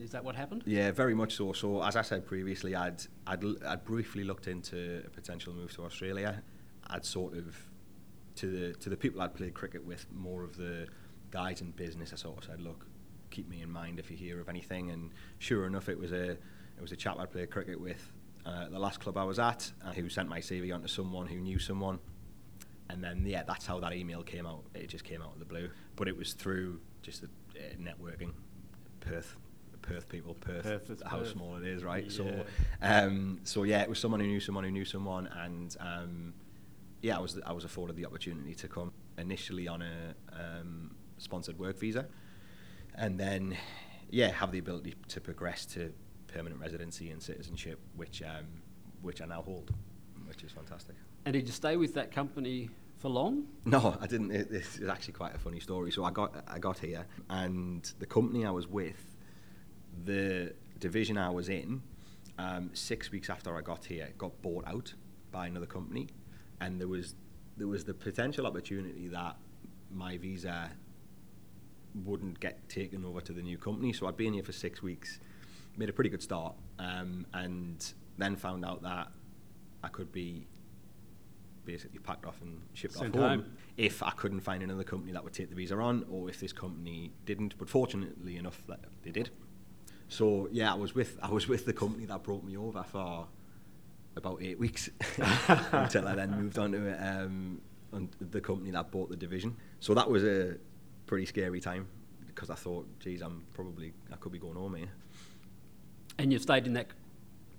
Is 0.00 0.10
that 0.12 0.24
what 0.24 0.36
happened? 0.36 0.62
Yeah, 0.64 0.92
very 0.92 1.14
much 1.14 1.36
so. 1.36 1.52
So 1.52 1.82
as 1.82 1.96
I 1.96 2.02
said 2.02 2.26
previously, 2.26 2.74
I'd 2.74 3.02
I'd, 3.26 3.44
I'd 3.66 3.84
briefly 3.84 4.24
looked 4.24 4.46
into 4.46 5.02
a 5.04 5.10
potential 5.10 5.52
move 5.54 5.72
to 5.74 5.84
Australia. 5.84 6.42
I'd 6.88 7.04
sort 7.04 7.34
of 7.34 7.56
to 8.36 8.46
the 8.46 8.72
to 8.74 8.90
the 8.90 8.96
people 8.96 9.20
I'd 9.20 9.34
played 9.34 9.54
cricket 9.54 9.84
with, 9.84 10.06
more 10.12 10.44
of 10.44 10.56
the 10.56 10.86
guys 11.32 11.60
in 11.60 11.72
business. 11.72 12.12
I 12.12 12.16
sort 12.16 12.38
of 12.38 12.44
said, 12.44 12.60
look, 12.60 12.86
keep 13.30 13.48
me 13.48 13.62
in 13.62 13.70
mind 13.70 13.98
if 13.98 14.10
you 14.10 14.16
hear 14.16 14.40
of 14.40 14.48
anything. 14.48 14.90
And 14.90 15.10
sure 15.38 15.66
enough, 15.66 15.88
it 15.88 15.98
was 15.98 16.12
a 16.12 16.32
it 16.32 16.80
was 16.80 16.92
a 16.92 16.96
chap 16.96 17.18
I'd 17.18 17.32
played 17.32 17.50
cricket 17.50 17.80
with. 17.80 18.12
Uh, 18.44 18.68
the 18.68 18.78
last 18.78 19.00
club 19.00 19.16
I 19.16 19.24
was 19.24 19.38
at, 19.38 19.70
uh, 19.84 19.92
who 19.92 20.08
sent 20.08 20.28
my 20.28 20.40
CV 20.40 20.74
on 20.74 20.82
to 20.82 20.88
someone 20.88 21.28
who 21.28 21.36
knew 21.36 21.60
someone, 21.60 22.00
and 22.90 23.02
then 23.02 23.24
yeah, 23.24 23.44
that's 23.44 23.66
how 23.66 23.78
that 23.80 23.92
email 23.92 24.22
came 24.22 24.46
out. 24.46 24.64
It 24.74 24.88
just 24.88 25.04
came 25.04 25.22
out 25.22 25.32
of 25.32 25.38
the 25.38 25.44
blue, 25.44 25.70
but 25.94 26.08
it 26.08 26.16
was 26.16 26.32
through 26.32 26.80
just 27.02 27.20
the, 27.20 27.28
uh, 27.56 27.74
networking, 27.80 28.32
Perth, 28.98 29.36
Perth 29.80 30.08
people, 30.08 30.34
Perth, 30.34 30.64
Perth 30.64 31.02
how 31.06 31.18
Perth. 31.18 31.30
small 31.30 31.56
it 31.56 31.64
is, 31.64 31.84
right? 31.84 32.04
Yeah. 32.04 32.10
So, 32.10 32.44
um, 32.82 33.40
so 33.44 33.62
yeah, 33.62 33.82
it 33.82 33.88
was 33.88 34.00
someone 34.00 34.18
who 34.18 34.26
knew 34.26 34.40
someone 34.40 34.64
who 34.64 34.72
knew 34.72 34.84
someone, 34.84 35.28
and 35.28 35.76
um, 35.78 36.34
yeah, 37.00 37.16
I 37.16 37.20
was 37.20 37.38
I 37.46 37.52
was 37.52 37.64
afforded 37.64 37.94
the 37.94 38.06
opportunity 38.06 38.56
to 38.56 38.66
come 38.66 38.92
initially 39.18 39.68
on 39.68 39.82
a 39.82 40.14
um, 40.32 40.96
sponsored 41.22 41.58
work 41.58 41.78
visa, 41.78 42.06
and 42.94 43.18
then 43.18 43.56
yeah, 44.10 44.28
have 44.28 44.52
the 44.52 44.58
ability 44.58 44.94
to 45.08 45.20
progress 45.20 45.64
to 45.66 45.92
permanent 46.26 46.60
residency 46.60 47.10
and 47.10 47.22
citizenship, 47.22 47.78
which 47.96 48.22
um, 48.22 48.46
which 49.00 49.20
I 49.20 49.26
now 49.26 49.42
hold, 49.42 49.72
which 50.26 50.42
is 50.44 50.52
fantastic. 50.52 50.96
And 51.24 51.32
did 51.32 51.46
you 51.46 51.52
stay 51.52 51.76
with 51.76 51.94
that 51.94 52.12
company 52.12 52.70
for 52.98 53.08
long? 53.08 53.46
No, 53.64 53.96
I 54.00 54.06
didn't. 54.06 54.32
It, 54.32 54.50
this 54.50 54.78
is 54.78 54.88
actually 54.88 55.14
quite 55.14 55.34
a 55.34 55.38
funny 55.38 55.60
story. 55.60 55.90
So 55.90 56.04
I 56.04 56.10
got 56.10 56.44
I 56.48 56.58
got 56.58 56.78
here, 56.78 57.06
and 57.30 57.90
the 57.98 58.06
company 58.06 58.44
I 58.44 58.50
was 58.50 58.66
with, 58.66 59.16
the 60.04 60.54
division 60.78 61.16
I 61.16 61.30
was 61.30 61.48
in, 61.48 61.82
um, 62.38 62.70
six 62.74 63.10
weeks 63.10 63.30
after 63.30 63.56
I 63.56 63.62
got 63.62 63.84
here, 63.84 64.08
got 64.18 64.40
bought 64.42 64.66
out 64.66 64.92
by 65.30 65.46
another 65.46 65.66
company, 65.66 66.08
and 66.60 66.80
there 66.80 66.88
was 66.88 67.14
there 67.56 67.68
was 67.68 67.84
the 67.84 67.94
potential 67.94 68.46
opportunity 68.46 69.08
that 69.08 69.36
my 69.90 70.16
visa 70.16 70.70
wouldn't 71.94 72.40
get 72.40 72.68
taken 72.68 73.04
over 73.04 73.20
to 73.20 73.32
the 73.32 73.42
new 73.42 73.58
company. 73.58 73.92
So 73.92 74.06
I'd 74.06 74.16
been 74.16 74.32
here 74.32 74.42
for 74.42 74.52
six 74.52 74.82
weeks, 74.82 75.20
made 75.76 75.88
a 75.88 75.92
pretty 75.92 76.10
good 76.10 76.22
start, 76.22 76.54
um, 76.78 77.26
and 77.34 77.92
then 78.18 78.36
found 78.36 78.64
out 78.64 78.82
that 78.82 79.08
I 79.82 79.88
could 79.88 80.12
be 80.12 80.46
basically 81.64 82.00
packed 82.00 82.26
off 82.26 82.40
and 82.42 82.60
shipped 82.72 82.94
Sent 82.94 83.14
off 83.14 83.20
home, 83.20 83.40
home. 83.42 83.52
if 83.76 84.02
I 84.02 84.10
couldn't 84.10 84.40
find 84.40 84.62
another 84.62 84.84
company 84.84 85.12
that 85.12 85.22
would 85.22 85.32
take 85.32 85.48
the 85.48 85.54
visa 85.54 85.76
on, 85.76 86.04
or 86.10 86.28
if 86.28 86.40
this 86.40 86.52
company 86.52 87.12
didn't. 87.24 87.56
But 87.58 87.68
fortunately 87.68 88.36
enough, 88.36 88.62
that 88.68 88.80
they 89.02 89.10
did. 89.10 89.30
So 90.08 90.48
yeah, 90.52 90.72
I 90.72 90.76
was 90.76 90.94
with 90.94 91.18
I 91.22 91.30
was 91.30 91.48
with 91.48 91.64
the 91.64 91.72
company 91.72 92.04
that 92.06 92.22
brought 92.22 92.44
me 92.44 92.56
over 92.56 92.82
for 92.82 93.26
about 94.16 94.42
eight 94.42 94.58
weeks 94.58 94.90
until 95.72 96.06
I 96.06 96.14
then 96.14 96.32
moved 96.32 96.58
on 96.58 96.72
to 96.72 97.18
um, 97.18 97.62
the 98.20 98.40
company 98.40 98.70
that 98.72 98.90
bought 98.90 99.08
the 99.08 99.16
division. 99.16 99.56
So 99.80 99.94
that 99.94 100.10
was 100.10 100.22
a 100.24 100.56
pretty 101.12 101.26
scary 101.26 101.60
time 101.60 101.86
because 102.26 102.48
I 102.48 102.54
thought, 102.54 102.86
geez, 102.98 103.20
I'm 103.20 103.44
probably 103.52 103.92
I 104.10 104.16
could 104.16 104.32
be 104.32 104.38
going 104.38 104.54
home 104.54 104.76
here. 104.76 104.88
And 106.16 106.32
you've 106.32 106.40
stayed 106.40 106.66
in 106.66 106.72
that 106.72 106.86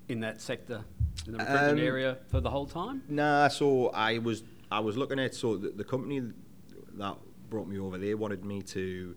in 0.10 0.22
that 0.22 0.42
sector, 0.42 0.84
in 1.28 1.34
the 1.34 1.38
recruitment 1.38 1.80
Um, 1.80 1.86
area 1.86 2.18
for 2.30 2.42
the 2.42 2.50
whole 2.50 2.66
time? 2.66 3.04
Nah, 3.08 3.50
so 3.50 3.90
I 3.90 4.18
was 4.18 4.44
I 4.72 4.80
was 4.80 4.98
looking 4.98 5.20
at 5.20 5.36
so 5.36 5.56
the, 5.56 5.70
the 5.70 5.84
company 5.84 6.34
that 6.96 7.16
brought 7.52 7.68
me 7.68 7.78
over, 7.78 8.00
they 8.00 8.16
wanted 8.16 8.44
me 8.44 8.64
to 8.64 9.16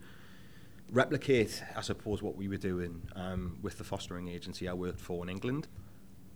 replicate, 0.93 1.63
I 1.75 1.81
suppose, 1.81 2.21
what 2.23 2.37
we 2.37 2.47
were 2.47 2.59
doing 2.59 3.01
um, 3.15 3.59
with 3.63 3.79
the 3.79 3.85
fostering 3.85 4.29
agency 4.29 4.69
I 4.69 4.75
worked 4.75 5.01
for 5.01 5.23
in 5.25 5.31
England. 5.31 5.67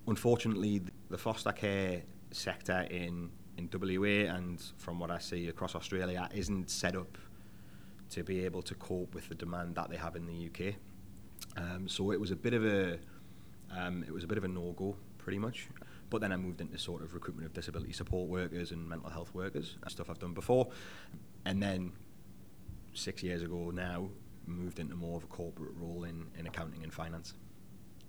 Unfortunately, 0.06 0.80
the 1.10 1.18
foster 1.18 1.52
care 1.52 2.00
sector 2.30 2.86
in 2.90 3.28
in 3.58 3.68
WA 3.70 4.34
and 4.34 4.58
from 4.78 4.98
what 4.98 5.10
I 5.10 5.18
see 5.18 5.48
across 5.48 5.74
Australia 5.74 6.30
isn't 6.32 6.70
set 6.70 6.96
up 6.96 7.18
to 8.10 8.22
be 8.22 8.44
able 8.44 8.62
to 8.62 8.74
cope 8.74 9.14
with 9.14 9.28
the 9.28 9.34
demand 9.34 9.76
that 9.76 9.90
they 9.90 9.96
have 9.96 10.16
in 10.16 10.26
the 10.26 10.48
UK. 10.48 10.74
Um, 11.56 11.88
so 11.88 12.10
it 12.12 12.20
was 12.20 12.30
a 12.30 12.36
bit 12.36 12.54
of 12.54 12.64
a 12.64 12.98
um, 13.76 14.04
it 14.06 14.12
was 14.12 14.24
a 14.24 14.26
bit 14.26 14.38
of 14.38 14.44
a 14.44 14.48
no 14.48 14.72
go, 14.72 14.96
pretty 15.18 15.38
much. 15.38 15.68
But 16.10 16.20
then 16.20 16.32
I 16.32 16.36
moved 16.36 16.60
into 16.60 16.76
sort 16.76 17.02
of 17.02 17.14
recruitment 17.14 17.46
of 17.46 17.52
disability 17.52 17.92
support 17.92 18.28
workers 18.28 18.72
and 18.72 18.88
mental 18.88 19.08
health 19.10 19.32
workers, 19.32 19.76
stuff 19.86 20.10
I've 20.10 20.18
done 20.18 20.34
before. 20.34 20.68
And 21.44 21.62
then 21.62 21.92
six 22.94 23.22
years 23.22 23.42
ago 23.42 23.70
now, 23.70 24.08
moved 24.46 24.80
into 24.80 24.96
more 24.96 25.16
of 25.16 25.24
a 25.24 25.28
corporate 25.28 25.72
role 25.76 26.04
in, 26.04 26.26
in 26.36 26.48
accounting 26.48 26.82
and 26.82 26.92
finance. 26.92 27.34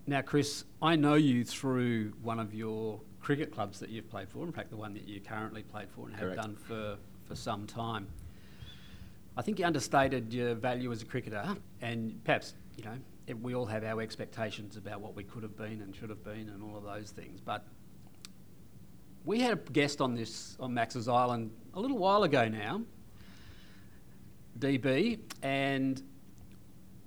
Now, 0.07 0.21
Chris, 0.21 0.65
I 0.81 0.95
know 0.95 1.13
you 1.13 1.43
through 1.43 2.13
one 2.23 2.39
of 2.39 2.55
your 2.55 2.99
cricket 3.19 3.51
clubs 3.51 3.79
that 3.79 3.89
you've 3.89 4.09
played 4.09 4.29
for, 4.29 4.43
in 4.43 4.51
fact, 4.51 4.71
the 4.71 4.77
one 4.77 4.95
that 4.95 5.07
you 5.07 5.21
currently 5.21 5.61
played 5.61 5.89
for 5.91 6.07
and 6.07 6.15
have 6.15 6.23
Correct. 6.23 6.41
done 6.41 6.55
for, 6.55 6.97
for 7.27 7.35
some 7.35 7.67
time. 7.67 8.07
I 9.37 9.41
think 9.41 9.59
you 9.59 9.65
understated 9.65 10.33
your 10.33 10.55
value 10.55 10.91
as 10.91 11.01
a 11.01 11.05
cricketer, 11.05 11.55
and 11.81 12.21
perhaps, 12.23 12.53
you 12.77 12.83
know, 12.83 12.97
it- 13.27 13.39
we 13.39 13.55
all 13.55 13.65
have 13.65 13.83
our 13.83 14.01
expectations 14.01 14.75
about 14.75 14.99
what 14.99 15.15
we 15.15 15.23
could 15.23 15.43
have 15.43 15.55
been 15.55 15.81
and 15.81 15.95
should 15.95 16.09
have 16.09 16.23
been 16.23 16.49
and 16.49 16.61
all 16.61 16.75
of 16.75 16.83
those 16.83 17.11
things. 17.11 17.39
But 17.39 17.65
we 19.23 19.39
had 19.39 19.53
a 19.53 19.71
guest 19.71 20.01
on 20.01 20.15
this, 20.15 20.57
on 20.59 20.73
Max's 20.73 21.07
Island, 21.07 21.51
a 21.73 21.79
little 21.79 21.97
while 21.97 22.23
ago 22.23 22.49
now, 22.49 22.81
DB, 24.59 25.19
and 25.41 26.01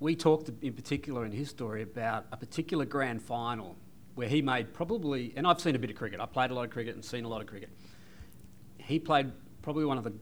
we 0.01 0.17
talked 0.17 0.51
in 0.63 0.73
particular 0.73 1.25
in 1.25 1.33
his 1.33 1.51
story 1.51 1.83
about 1.83 2.27
a 2.33 2.37
particular 2.37 2.85
grand 2.85 3.21
final 3.21 3.77
where 4.15 4.29
he 4.29 4.41
made 4.41 4.73
probably, 4.73 5.33
and 5.37 5.47
I've 5.47 5.61
seen 5.61 5.75
a 5.75 5.79
bit 5.79 5.91
of 5.91 5.97
cricket. 5.97 6.21
I 6.21 6.27
played 6.27 6.51
a 6.51 6.55
lot 6.55 6.65
of 6.65 6.71
cricket 6.71 6.95
and 6.95 7.05
seen 7.05 7.25
a 7.25 7.29
lot 7.29 7.41
of 7.41 7.47
cricket. 7.49 7.71
He 8.79 8.99
played 8.99 9.33
probably 9.63 9.85
one 9.85 9.99
of 9.99 10.05
the, 10.05 10.13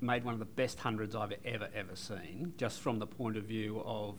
made 0.00 0.24
one 0.24 0.34
of 0.34 0.40
the 0.40 0.46
best 0.46 0.78
hundreds 0.80 1.14
I've 1.14 1.34
ever 1.44 1.68
ever 1.74 1.96
seen, 1.96 2.54
just 2.56 2.80
from 2.80 2.98
the 2.98 3.06
point 3.06 3.36
of 3.36 3.44
view 3.44 3.82
of 3.84 4.18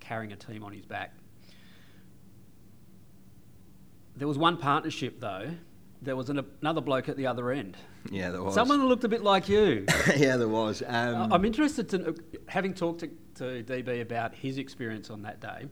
carrying 0.00 0.32
a 0.32 0.36
team 0.36 0.62
on 0.62 0.72
his 0.72 0.86
back. 0.86 1.14
There 4.16 4.28
was 4.28 4.38
one 4.38 4.56
partnership 4.56 5.20
though. 5.20 5.50
There 6.02 6.16
was 6.16 6.30
an, 6.30 6.44
another 6.62 6.80
bloke 6.80 7.08
at 7.10 7.16
the 7.16 7.26
other 7.26 7.50
end. 7.50 7.76
Yeah, 8.10 8.30
there 8.30 8.42
was. 8.42 8.54
Someone 8.54 8.80
who 8.80 8.86
looked 8.86 9.04
a 9.04 9.08
bit 9.08 9.22
like 9.22 9.48
you. 9.48 9.84
yeah, 10.16 10.38
there 10.38 10.48
was. 10.48 10.82
Um, 10.86 11.32
I'm 11.32 11.44
interested 11.44 11.88
to 11.90 12.14
having 12.46 12.72
talked 12.72 13.00
to, 13.00 13.08
to 13.34 13.62
DB 13.62 14.00
about 14.00 14.34
his 14.34 14.56
experience 14.56 15.10
on 15.10 15.22
that 15.22 15.40
day, 15.40 15.66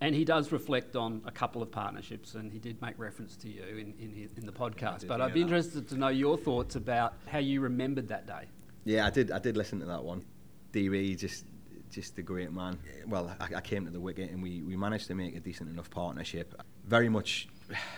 and 0.00 0.14
he 0.14 0.24
does 0.24 0.52
reflect 0.52 0.96
on 0.96 1.22
a 1.26 1.30
couple 1.30 1.62
of 1.62 1.70
partnerships, 1.70 2.34
and 2.34 2.52
he 2.52 2.58
did 2.58 2.80
make 2.82 2.98
reference 2.98 3.36
to 3.36 3.48
you 3.48 3.62
in, 3.62 3.94
in, 3.98 4.14
his, 4.14 4.30
in 4.36 4.46
the 4.46 4.52
podcast. 4.52 5.00
did 5.00 5.08
but 5.08 5.16
hear 5.16 5.26
I'd 5.26 5.34
be 5.34 5.42
interested 5.42 5.88
to 5.88 5.96
know 5.96 6.08
your 6.08 6.36
thoughts 6.36 6.76
about 6.76 7.14
how 7.26 7.38
you 7.38 7.60
remembered 7.60 8.08
that 8.08 8.26
day. 8.26 8.44
Yeah, 8.84 9.06
I 9.06 9.10
did. 9.10 9.30
I 9.30 9.38
did 9.38 9.56
listen 9.56 9.80
to 9.80 9.86
that 9.86 10.04
one. 10.04 10.24
DB 10.72 11.18
just, 11.18 11.44
just 11.90 12.18
a 12.18 12.22
great 12.22 12.52
man. 12.52 12.78
Well, 13.06 13.34
I, 13.40 13.56
I 13.56 13.60
came 13.60 13.86
to 13.86 13.90
the 13.90 14.00
wicket 14.00 14.30
and 14.30 14.42
we, 14.42 14.62
we 14.62 14.76
managed 14.76 15.06
to 15.08 15.14
make 15.14 15.34
a 15.34 15.40
decent 15.40 15.70
enough 15.70 15.90
partnership. 15.90 16.54
Very 16.86 17.08
much, 17.08 17.48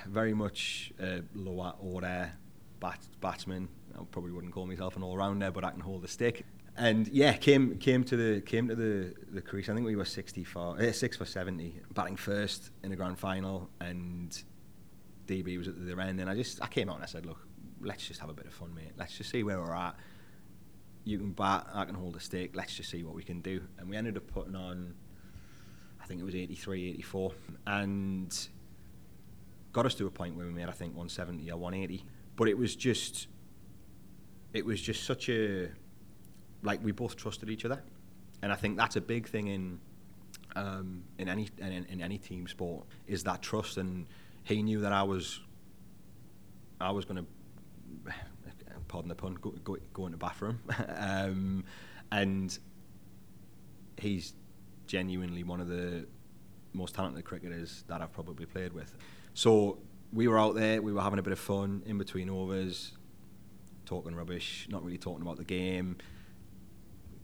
very 0.06 0.32
much 0.34 0.92
uh, 1.02 1.18
lower 1.34 1.74
order 1.80 2.32
bat, 2.80 3.00
batsman. 3.20 3.68
I 3.98 4.04
probably 4.12 4.30
wouldn't 4.30 4.52
call 4.52 4.66
myself 4.66 4.96
an 4.96 5.02
all 5.02 5.16
rounder, 5.16 5.50
but 5.50 5.64
I 5.64 5.70
can 5.70 5.80
hold 5.80 6.02
the 6.02 6.08
stick. 6.08 6.44
And 6.78 7.08
yeah, 7.08 7.32
came 7.32 7.76
came 7.78 8.04
to 8.04 8.16
the 8.16 8.40
came 8.40 8.68
to 8.68 8.76
the, 8.76 9.14
the 9.32 9.42
crease. 9.42 9.68
I 9.68 9.74
think 9.74 9.84
we 9.84 9.96
were 9.96 10.04
64, 10.04 10.78
uh, 10.80 10.92
six 10.92 11.16
for 11.16 11.24
seventy, 11.24 11.80
batting 11.92 12.16
first 12.16 12.70
in 12.84 12.90
the 12.90 12.96
grand 12.96 13.18
final, 13.18 13.68
and 13.80 14.40
DB 15.26 15.58
was 15.58 15.68
at 15.68 15.84
the 15.84 16.00
end. 16.00 16.20
And 16.20 16.30
I 16.30 16.34
just 16.34 16.62
I 16.62 16.68
came 16.68 16.88
out 16.88 16.94
and 16.96 17.04
I 17.04 17.08
said, 17.08 17.26
look, 17.26 17.46
let's 17.80 18.06
just 18.06 18.20
have 18.20 18.30
a 18.30 18.34
bit 18.34 18.46
of 18.46 18.54
fun, 18.54 18.74
mate. 18.74 18.92
Let's 18.96 19.18
just 19.18 19.30
see 19.30 19.42
where 19.42 19.58
we're 19.58 19.74
at 19.74 19.96
you 21.08 21.16
can 21.16 21.32
bat, 21.32 21.66
I 21.72 21.86
can 21.86 21.94
hold 21.94 22.16
a 22.16 22.20
stick, 22.20 22.54
let's 22.54 22.74
just 22.74 22.90
see 22.90 23.02
what 23.02 23.14
we 23.14 23.22
can 23.22 23.40
do. 23.40 23.62
And 23.78 23.88
we 23.88 23.96
ended 23.96 24.18
up 24.18 24.26
putting 24.26 24.54
on, 24.54 24.94
I 26.02 26.04
think 26.04 26.20
it 26.20 26.24
was 26.24 26.34
83, 26.34 26.90
84, 26.90 27.32
and 27.66 28.48
got 29.72 29.86
us 29.86 29.94
to 29.96 30.06
a 30.06 30.10
point 30.10 30.36
where 30.36 30.46
we 30.46 30.52
made, 30.52 30.68
I 30.68 30.72
think, 30.72 30.92
170 30.92 31.50
or 31.50 31.56
180. 31.56 32.04
But 32.36 32.48
it 32.48 32.58
was 32.58 32.76
just, 32.76 33.28
it 34.52 34.66
was 34.66 34.82
just 34.82 35.04
such 35.04 35.30
a, 35.30 35.70
like 36.62 36.82
we 36.82 36.92
both 36.92 37.16
trusted 37.16 37.50
each 37.50 37.64
other. 37.64 37.82
And 38.42 38.52
I 38.52 38.56
think 38.56 38.76
that's 38.76 38.96
a 38.96 39.00
big 39.00 39.28
thing 39.28 39.48
in, 39.48 39.80
um, 40.56 41.02
in 41.18 41.28
any 41.28 41.48
in, 41.58 41.86
in 41.88 42.00
any 42.00 42.18
team 42.18 42.46
sport 42.46 42.86
is 43.06 43.24
that 43.24 43.42
trust. 43.42 43.76
And 43.76 44.06
he 44.44 44.62
knew 44.62 44.80
that 44.80 44.92
I 44.92 45.02
was, 45.02 45.40
I 46.80 46.90
was 46.90 47.04
going 47.04 47.24
to 48.06 48.12
pardon 48.88 49.08
the 49.08 49.14
pun, 49.14 49.34
go, 49.34 49.50
go, 49.64 49.76
go 49.92 50.06
into 50.06 50.18
bathroom. 50.18 50.60
um, 50.96 51.64
and 52.10 52.58
he's 53.98 54.34
genuinely 54.86 55.42
one 55.42 55.60
of 55.60 55.68
the 55.68 56.06
most 56.72 56.94
talented 56.94 57.24
cricketers 57.24 57.84
that 57.88 58.00
I've 58.00 58.12
probably 58.12 58.46
played 58.46 58.72
with. 58.72 58.96
So 59.34 59.78
we 60.12 60.28
were 60.28 60.38
out 60.38 60.54
there, 60.54 60.80
we 60.80 60.92
were 60.92 61.02
having 61.02 61.18
a 61.18 61.22
bit 61.22 61.32
of 61.32 61.38
fun 61.38 61.82
in 61.86 61.98
between 61.98 62.30
overs, 62.30 62.92
talking 63.84 64.14
rubbish, 64.14 64.66
not 64.70 64.84
really 64.84 64.98
talking 64.98 65.22
about 65.22 65.36
the 65.36 65.44
game. 65.44 65.96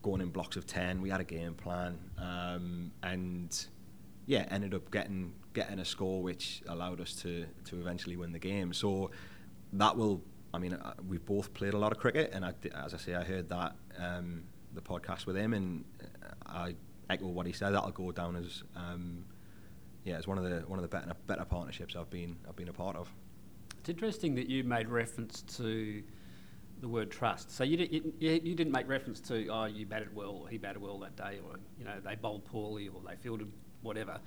Going 0.04 0.20
in 0.20 0.28
blocks 0.28 0.56
of 0.56 0.66
ten. 0.66 1.00
We 1.00 1.11
had 1.11 1.20
a 1.20 1.25
game 1.25 1.54
plan, 1.54 1.99
um, 2.18 2.92
and 3.02 3.66
yeah, 4.26 4.46
ended 4.50 4.75
up 4.75 4.90
getting 4.90 5.32
getting 5.54 5.78
a 5.80 5.84
score 5.84 6.23
which 6.23 6.62
allowed 6.68 7.00
us 7.00 7.14
to 7.23 7.46
to 7.64 7.80
eventually 7.80 8.16
win 8.16 8.30
the 8.30 8.38
game. 8.38 8.73
So 8.73 9.11
that 9.73 9.96
will. 9.96 10.23
I 10.52 10.58
mean, 10.58 10.75
uh, 10.75 10.94
we've 11.08 11.25
both 11.26 11.52
played 11.52 11.75
a 11.75 11.78
lot 11.78 11.90
of 11.90 11.99
cricket, 11.99 12.30
and 12.32 12.44
I, 12.44 12.52
as 12.84 12.94
I 12.94 12.96
say, 12.99 13.14
I 13.16 13.25
heard 13.25 13.49
that 13.49 13.75
um, 13.99 14.44
the 14.73 14.80
podcast 14.80 15.26
with 15.26 15.37
him, 15.37 15.52
and 15.52 15.84
uh, 16.00 16.28
I 16.46 16.75
echo 17.11 17.26
what 17.26 17.46
he 17.46 17.52
said. 17.52 17.70
That'll 17.75 17.90
go 17.90 18.12
down 18.12 18.37
as 18.37 18.62
um, 18.76 19.25
yeah, 20.04 20.16
as 20.16 20.28
one 20.28 20.38
of 20.38 20.44
the 20.44 20.61
one 20.68 20.78
of 20.78 20.82
the 20.82 20.88
better 20.88 21.12
better 21.26 21.44
partnerships 21.44 21.96
I've 21.96 22.11
been 22.11 22.37
I've 22.49 22.56
been 22.56 22.68
a 22.68 22.73
part 22.73 22.94
of. 22.94 23.12
It's 23.80 23.88
interesting 23.88 24.34
that 24.37 24.49
you 24.49 24.62
made 24.64 24.88
reference 24.88 25.42
to 25.56 26.02
the 26.80 26.88
word 26.88 27.10
trust. 27.10 27.50
So 27.50 27.64
you, 27.64 27.78
you 28.18 28.40
you 28.42 28.54
didn't 28.54 28.72
make 28.72 28.88
reference 28.88 29.20
to, 29.20 29.46
oh, 29.48 29.64
you 29.64 29.86
batted 29.86 30.14
well, 30.14 30.40
or 30.42 30.48
he 30.48 30.58
batted 30.58 30.82
well 30.82 30.98
that 30.98 31.16
day, 31.16 31.40
or, 31.46 31.56
you 31.78 31.84
know, 31.84 31.94
they 32.04 32.14
bowled 32.14 32.44
poorly, 32.44 32.88
or 32.88 33.00
they 33.08 33.16
fielded 33.16 33.50
whatever. 33.82 34.18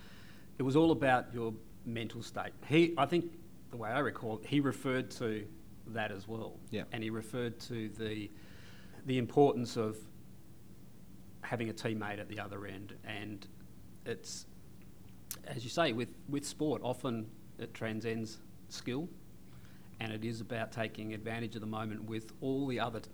It 0.57 0.63
was 0.63 0.75
all 0.75 0.91
about 0.91 1.33
your 1.33 1.53
mental 1.85 2.23
state. 2.23 2.53
He, 2.67 2.93
I 2.97 3.05
think, 3.05 3.31
the 3.69 3.77
way 3.77 3.89
I 3.89 3.99
recall, 3.99 4.41
he 4.45 4.59
referred 4.59 5.11
to 5.11 5.45
that 5.87 6.11
as 6.11 6.27
well. 6.27 6.57
Yeah. 6.71 6.83
And 6.91 7.03
he 7.03 7.09
referred 7.09 7.59
to 7.61 7.89
the, 7.89 8.29
the 9.05 9.17
importance 9.17 9.77
of 9.77 9.97
having 11.41 11.69
a 11.69 11.73
teammate 11.73 12.19
at 12.19 12.27
the 12.27 12.39
other 12.39 12.65
end. 12.65 12.95
And 13.05 13.45
it's, 14.05 14.45
as 15.45 15.63
you 15.63 15.69
say, 15.69 15.93
with, 15.93 16.09
with 16.27 16.45
sport, 16.45 16.81
often 16.83 17.27
it 17.59 17.73
transcends 17.73 18.39
skill 18.69 19.07
and 19.99 20.11
it 20.11 20.23
is 20.23 20.41
about 20.41 20.71
taking 20.71 21.13
advantage 21.13 21.55
of 21.55 21.61
the 21.61 21.67
moment 21.67 22.03
with 22.03 22.31
all 22.41 22.67
the 22.67 22.79
other 22.79 22.99
t- 22.99 23.09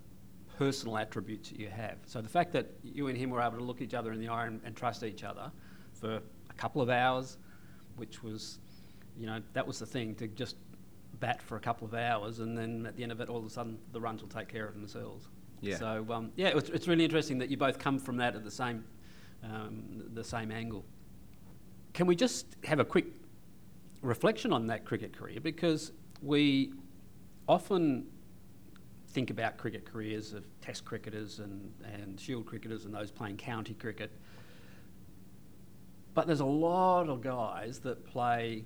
personal 0.58 0.98
attributes 0.98 1.50
that 1.50 1.60
you 1.60 1.70
have. 1.70 1.98
So 2.06 2.22
the 2.22 2.30
fact 2.30 2.52
that 2.54 2.68
you 2.84 3.08
and 3.08 3.18
him 3.18 3.30
were 3.30 3.42
able 3.42 3.58
to 3.58 3.64
look 3.64 3.82
each 3.82 3.94
other 3.94 4.12
in 4.12 4.20
the 4.20 4.28
eye 4.28 4.48
and, 4.48 4.62
and 4.66 4.76
trust 4.76 5.04
each 5.04 5.24
other 5.24 5.52
for 5.94 6.16
a 6.18 6.54
couple 6.58 6.82
of 6.82 6.90
hours, 6.90 7.38
which 7.96 8.22
was, 8.22 8.60
you 9.18 9.26
know, 9.26 9.42
that 9.54 9.66
was 9.66 9.80
the 9.80 9.86
thing 9.86 10.16
to 10.16 10.28
just 10.28 10.58
bat 11.20 11.42
for 11.42 11.56
a 11.56 11.60
couple 11.60 11.88
of 11.88 11.94
hours 11.94 12.40
and 12.40 12.58
then 12.58 12.86
at 12.86 12.96
the 12.98 13.04
end 13.04 13.12
of 13.12 13.22
it, 13.22 13.30
all 13.30 13.38
of 13.38 13.46
a 13.46 13.50
sudden, 13.50 13.78
the 13.94 14.02
runs 14.02 14.22
will 14.22 14.30
take 14.30 14.48
care 14.48 14.68
of 14.68 14.74
themselves. 14.74 15.30
Yeah. 15.62 15.78
So 15.78 16.06
um, 16.10 16.32
yeah, 16.36 16.48
it 16.48 16.56
was, 16.56 16.70
it's 16.70 16.88
really 16.88 17.06
interesting 17.06 17.38
that 17.38 17.50
you 17.50 17.58
both 17.58 17.80
come 17.80 17.98
from 17.98 18.18
that 18.18 18.36
at 18.36 18.44
the 18.44 18.52
same, 18.52 18.84
um, 19.44 20.04
the 20.14 20.24
same 20.24 20.52
angle. 20.52 20.84
Can 21.94 22.08
we 22.08 22.16
just 22.16 22.58
have 22.66 22.80
a 22.80 22.86
quick 22.86 23.06
reflection 24.02 24.52
on 24.52 24.68
that 24.68 24.84
cricket 24.84 25.18
career 25.18 25.40
because 25.40 25.94
we 26.24 26.72
often 27.48 28.06
think 29.10 29.30
about 29.30 29.58
cricket 29.58 29.86
careers 29.86 30.34
of 30.34 30.46
test 30.62 30.86
cricketers 30.86 31.40
and, 31.40 31.72
and 31.84 32.20
shield 32.20 32.46
cricketers 32.46 32.86
and 32.86 32.94
those 32.94 33.12
playing 33.12 33.38
county 33.38 33.74
cricket. 33.74 34.12
But 36.14 36.26
there's 36.26 36.40
a 36.40 36.46
lot 36.46 37.10
of 37.10 37.22
guys 37.22 37.80
that 37.80 38.06
play 38.06 38.64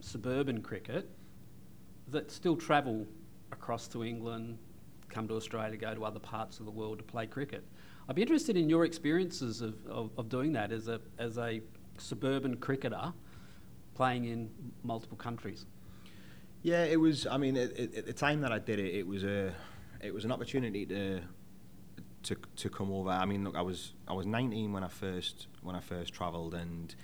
suburban 0.00 0.62
cricket 0.62 1.08
that 2.08 2.30
still 2.30 2.56
travel 2.56 3.06
across 3.50 3.88
to 3.88 4.04
England, 4.04 4.58
come 5.08 5.26
to 5.28 5.34
Australia, 5.34 5.76
go 5.76 5.94
to 5.94 6.04
other 6.04 6.20
parts 6.20 6.60
of 6.60 6.66
the 6.66 6.72
world 6.72 6.98
to 6.98 7.04
play 7.04 7.26
cricket. 7.26 7.64
I'd 8.08 8.16
be 8.16 8.22
interested 8.22 8.56
in 8.56 8.68
your 8.68 8.84
experiences 8.84 9.60
of, 9.60 9.74
of, 9.86 10.10
of 10.16 10.28
doing 10.28 10.52
that 10.52 10.72
as 10.72 10.88
a, 10.88 11.00
as 11.18 11.38
a 11.38 11.60
suburban 11.98 12.56
cricketer 12.56 13.12
playing 13.94 14.24
in 14.24 14.50
multiple 14.82 15.16
countries. 15.16 15.66
Yeah, 16.62 16.84
it 16.84 17.00
was. 17.00 17.26
I 17.26 17.38
mean, 17.38 17.56
it, 17.56 17.76
it, 17.76 17.94
at 17.96 18.06
the 18.06 18.12
time 18.12 18.40
that 18.42 18.52
I 18.52 18.58
did 18.58 18.78
it, 18.78 18.94
it 18.94 19.06
was 19.06 19.24
a, 19.24 19.52
it 20.00 20.14
was 20.14 20.24
an 20.24 20.30
opportunity 20.30 20.86
to, 20.86 21.20
to 22.24 22.36
to 22.56 22.70
come 22.70 22.92
over. 22.92 23.10
I 23.10 23.24
mean, 23.24 23.42
look, 23.42 23.56
I 23.56 23.62
was 23.62 23.94
I 24.06 24.12
was 24.12 24.26
19 24.26 24.72
when 24.72 24.84
I 24.84 24.88
first 24.88 25.48
when 25.62 25.74
I 25.74 25.80
first 25.80 26.12
travelled, 26.12 26.54
and 26.54 26.94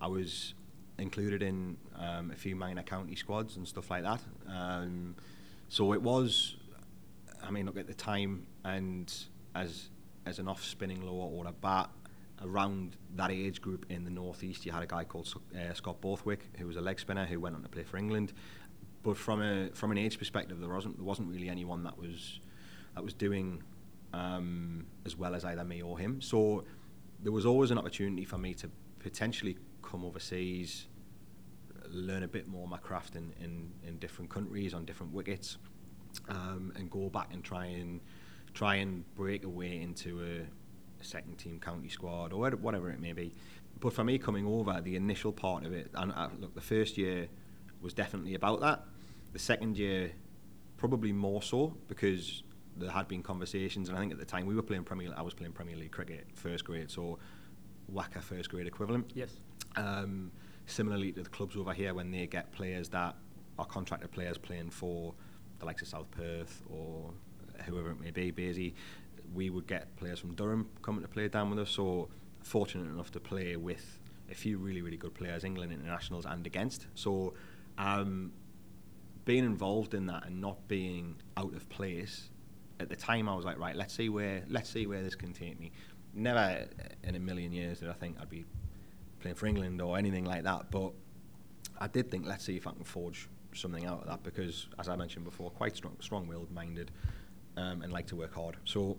I 0.00 0.08
was 0.08 0.54
included 0.98 1.42
in 1.42 1.76
um, 1.96 2.32
a 2.32 2.36
few 2.36 2.56
minor 2.56 2.82
county 2.82 3.14
squads 3.14 3.56
and 3.56 3.66
stuff 3.68 3.90
like 3.90 4.02
that. 4.02 4.20
Um, 4.48 5.14
so 5.68 5.92
it 5.92 6.02
was. 6.02 6.56
I 7.46 7.50
mean, 7.50 7.66
look 7.66 7.76
at 7.76 7.86
the 7.86 7.94
time, 7.94 8.46
and 8.64 9.12
as 9.54 9.90
as 10.26 10.40
an 10.40 10.48
off 10.48 10.64
spinning 10.64 11.02
lower 11.02 11.28
order 11.28 11.52
bat, 11.52 11.88
around 12.42 12.96
that 13.14 13.30
age 13.30 13.60
group 13.60 13.86
in 13.88 14.04
the 14.04 14.10
northeast, 14.10 14.66
you 14.66 14.72
had 14.72 14.82
a 14.82 14.86
guy 14.86 15.04
called 15.04 15.32
uh, 15.54 15.72
Scott 15.74 16.00
Borthwick, 16.00 16.48
who 16.58 16.66
was 16.66 16.76
a 16.76 16.80
leg 16.80 16.98
spinner 16.98 17.26
who 17.26 17.38
went 17.38 17.54
on 17.54 17.62
to 17.62 17.68
play 17.68 17.84
for 17.84 17.96
England. 17.96 18.32
But 19.04 19.16
from 19.16 19.42
a 19.42 19.68
from 19.74 19.92
an 19.92 19.98
age 19.98 20.18
perspective, 20.18 20.58
there 20.58 20.68
wasn't 20.70 20.96
there 20.96 21.04
wasn't 21.04 21.28
really 21.28 21.48
anyone 21.48 21.84
that 21.84 21.96
was 21.96 22.40
that 22.94 23.04
was 23.04 23.14
doing 23.14 23.62
um, 24.14 24.86
as 25.04 25.16
well 25.16 25.34
as 25.34 25.44
either 25.44 25.64
me 25.64 25.82
or 25.82 25.98
him. 25.98 26.20
So 26.20 26.64
there 27.22 27.32
was 27.32 27.44
always 27.46 27.70
an 27.70 27.78
opportunity 27.78 28.24
for 28.24 28.38
me 28.38 28.54
to 28.54 28.70
potentially 28.98 29.56
come 29.82 30.04
overseas, 30.04 30.86
learn 31.90 32.22
a 32.22 32.28
bit 32.28 32.48
more 32.48 32.66
my 32.66 32.78
craft 32.78 33.16
in, 33.16 33.32
in, 33.40 33.70
in 33.86 33.98
different 33.98 34.30
countries 34.30 34.72
on 34.74 34.84
different 34.84 35.12
wickets, 35.12 35.58
um, 36.28 36.72
and 36.76 36.90
go 36.90 37.08
back 37.10 37.32
and 37.32 37.44
try 37.44 37.66
and 37.66 38.00
try 38.54 38.76
and 38.76 39.04
break 39.16 39.44
away 39.44 39.80
into 39.80 40.20
a, 40.22 41.00
a 41.00 41.04
second 41.04 41.36
team 41.36 41.58
county 41.60 41.88
squad 41.88 42.32
or 42.32 42.38
whatever- 42.38 42.90
it 42.90 43.00
may 43.00 43.12
be. 43.12 43.34
But 43.80 43.92
for 43.92 44.04
me 44.04 44.18
coming 44.18 44.46
over, 44.46 44.80
the 44.80 44.96
initial 44.96 45.32
part 45.32 45.66
of 45.66 45.72
it, 45.72 45.90
and 45.94 46.12
uh, 46.12 46.28
look, 46.38 46.54
the 46.54 46.60
first 46.60 46.96
year 46.96 47.28
was 47.82 47.92
definitely 47.92 48.34
about 48.34 48.60
that. 48.60 48.84
The 49.34 49.40
second 49.40 49.76
year, 49.76 50.12
probably 50.76 51.12
more 51.12 51.42
so 51.42 51.76
because 51.88 52.44
there 52.76 52.90
had 52.90 53.08
been 53.08 53.22
conversations, 53.22 53.88
and 53.88 53.98
I 53.98 54.00
think 54.00 54.12
at 54.12 54.18
the 54.18 54.24
time 54.24 54.46
we 54.46 54.54
were 54.54 54.62
playing 54.62 54.84
Premier. 54.84 55.12
I 55.16 55.22
was 55.22 55.34
playing 55.34 55.52
Premier 55.52 55.76
League 55.76 55.90
cricket 55.90 56.26
first 56.34 56.64
grade, 56.64 56.90
so 56.90 57.18
WACA 57.92 58.22
first 58.22 58.48
grade 58.48 58.66
equivalent. 58.66 59.10
Yes. 59.14 59.30
Um, 59.76 60.30
similarly 60.66 61.12
to 61.12 61.22
the 61.24 61.28
clubs 61.30 61.56
over 61.56 61.72
here, 61.72 61.94
when 61.94 62.10
they 62.12 62.26
get 62.28 62.52
players 62.52 62.88
that 62.90 63.16
are 63.58 63.66
contracted 63.66 64.12
players 64.12 64.38
playing 64.38 64.70
for 64.70 65.14
the 65.58 65.66
likes 65.66 65.82
of 65.82 65.88
South 65.88 66.10
Perth 66.12 66.62
or 66.70 67.10
whoever 67.66 67.90
it 67.90 68.00
may 68.00 68.10
be, 68.12 68.32
Basie, 68.32 68.74
we 69.34 69.50
would 69.50 69.66
get 69.66 69.94
players 69.96 70.20
from 70.20 70.34
Durham 70.34 70.68
coming 70.82 71.02
to 71.02 71.08
play 71.08 71.28
down 71.28 71.50
with 71.50 71.58
us. 71.58 71.70
So 71.70 72.08
fortunate 72.40 72.88
enough 72.88 73.10
to 73.12 73.20
play 73.20 73.56
with 73.56 73.98
a 74.30 74.34
few 74.34 74.58
really, 74.58 74.80
really 74.80 74.96
good 74.96 75.14
players, 75.14 75.44
England 75.44 75.72
internationals 75.72 76.24
and 76.24 76.46
against. 76.46 76.86
So 76.94 77.34
um, 77.78 78.32
being 79.24 79.44
involved 79.44 79.94
in 79.94 80.06
that 80.06 80.26
and 80.26 80.40
not 80.40 80.66
being 80.68 81.16
out 81.36 81.54
of 81.54 81.68
place 81.68 82.30
at 82.80 82.88
the 82.88 82.96
time 82.96 83.28
I 83.28 83.34
was 83.34 83.44
like 83.44 83.58
right 83.58 83.76
let's 83.76 83.94
see 83.94 84.08
where 84.08 84.44
let's 84.48 84.68
see 84.68 84.86
where 84.86 85.02
this 85.02 85.14
can 85.14 85.32
take 85.32 85.58
me. 85.58 85.72
Never 86.14 86.66
in 87.02 87.14
a 87.14 87.20
million 87.20 87.52
years 87.52 87.80
did 87.80 87.88
I 87.88 87.94
think 87.94 88.16
I'd 88.20 88.30
be 88.30 88.44
playing 89.20 89.36
for 89.36 89.46
England 89.46 89.80
or 89.80 89.96
anything 89.96 90.24
like 90.24 90.44
that 90.44 90.70
but 90.70 90.92
I 91.78 91.86
did 91.86 92.10
think 92.10 92.26
let's 92.26 92.44
see 92.44 92.56
if 92.56 92.66
I 92.66 92.72
can 92.72 92.84
forge 92.84 93.28
something 93.54 93.86
out 93.86 94.02
of 94.02 94.06
that 94.08 94.22
because 94.22 94.66
as 94.78 94.88
I 94.88 94.96
mentioned 94.96 95.24
before 95.24 95.50
quite 95.50 95.76
strong 95.76 95.96
strong-willed 96.00 96.50
minded 96.50 96.90
um, 97.56 97.82
and 97.82 97.92
like 97.92 98.06
to 98.08 98.16
work 98.16 98.34
hard. 98.34 98.56
So 98.64 98.98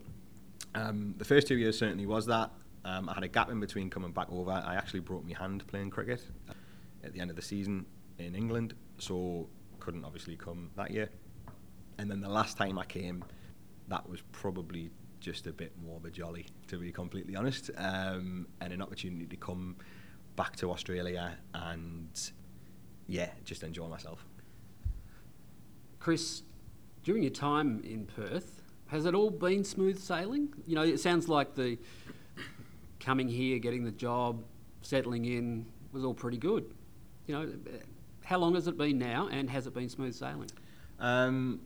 um, 0.74 1.16
the 1.18 1.26
first 1.26 1.48
two 1.48 1.58
years 1.58 1.78
certainly 1.78 2.06
was 2.06 2.26
that. 2.28 2.52
Um, 2.84 3.10
I 3.10 3.14
had 3.14 3.24
a 3.24 3.28
gap 3.28 3.50
in 3.50 3.60
between 3.60 3.90
coming 3.90 4.12
back 4.12 4.28
over. 4.32 4.52
I 4.52 4.76
actually 4.76 5.00
broke 5.00 5.26
my 5.26 5.34
hand 5.38 5.66
playing 5.68 5.90
cricket 5.90 6.22
at 7.04 7.14
the 7.14 7.20
end 7.20 7.30
of 7.30 7.36
the 7.36 7.42
season 7.42 7.86
in 8.20 8.36
England. 8.36 8.76
So 9.00 9.48
couldn't 9.86 10.04
obviously 10.04 10.36
come 10.36 10.72
that 10.76 10.92
year 10.92 11.10
and 11.98 12.10
then 12.10 12.22
the 12.22 12.30
last 12.30 12.58
time 12.58 12.78
I 12.78 12.86
came, 12.86 13.24
that 13.88 14.08
was 14.10 14.22
probably 14.32 14.90
just 15.20 15.48
a 15.48 15.54
bit 15.54 15.72
more 15.84 15.98
of 15.98 16.06
a 16.06 16.12
jolly, 16.12 16.46
to 16.68 16.78
be 16.78 16.92
completely 16.92 17.36
honest, 17.36 17.72
um, 17.78 18.48
and 18.62 18.74
an 18.74 18.82
opportunity 18.82 19.26
to 19.26 19.36
come 19.38 19.76
back 20.36 20.56
to 20.58 20.72
Australia 20.72 21.38
and 21.54 22.32
yeah, 23.08 23.30
just 23.44 23.64
enjoy 23.64 23.88
myself. 23.88 24.26
Chris, 26.00 26.44
during 27.04 27.24
your 27.24 27.32
time 27.32 27.82
in 27.84 28.06
Perth, 28.06 28.62
has 28.88 29.06
it 29.06 29.16
all 29.16 29.30
been 29.30 29.64
smooth 29.64 30.00
sailing? 30.00 30.54
You 30.68 30.76
know, 30.76 30.84
it 30.84 31.00
sounds 31.00 31.28
like 31.28 31.56
the 31.56 31.78
coming 33.00 33.28
here, 33.28 33.58
getting 33.60 33.84
the 33.84 33.92
job, 33.92 34.44
settling 34.82 35.26
in 35.26 35.66
was 35.92 36.04
all 36.04 36.14
pretty 36.14 36.38
good. 36.38 36.74
You 37.28 37.34
know, 37.34 37.52
how 38.26 38.40
long 38.40 38.56
has 38.56 38.68
it 38.68 38.78
been 38.78 38.98
now, 38.98 39.30
and 39.32 39.50
has 39.50 39.68
it 39.68 39.74
been 39.74 39.88
smooth 39.88 40.14
sailing? 40.14 40.50
Um, 41.00 41.62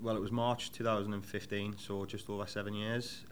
well, 0.00 0.16
it 0.16 0.20
was 0.20 0.32
March 0.32 0.72
2015, 0.72 1.76
so 1.78 2.04
just 2.06 2.28
over 2.30 2.46
seven 2.46 2.74
years. 2.74 3.24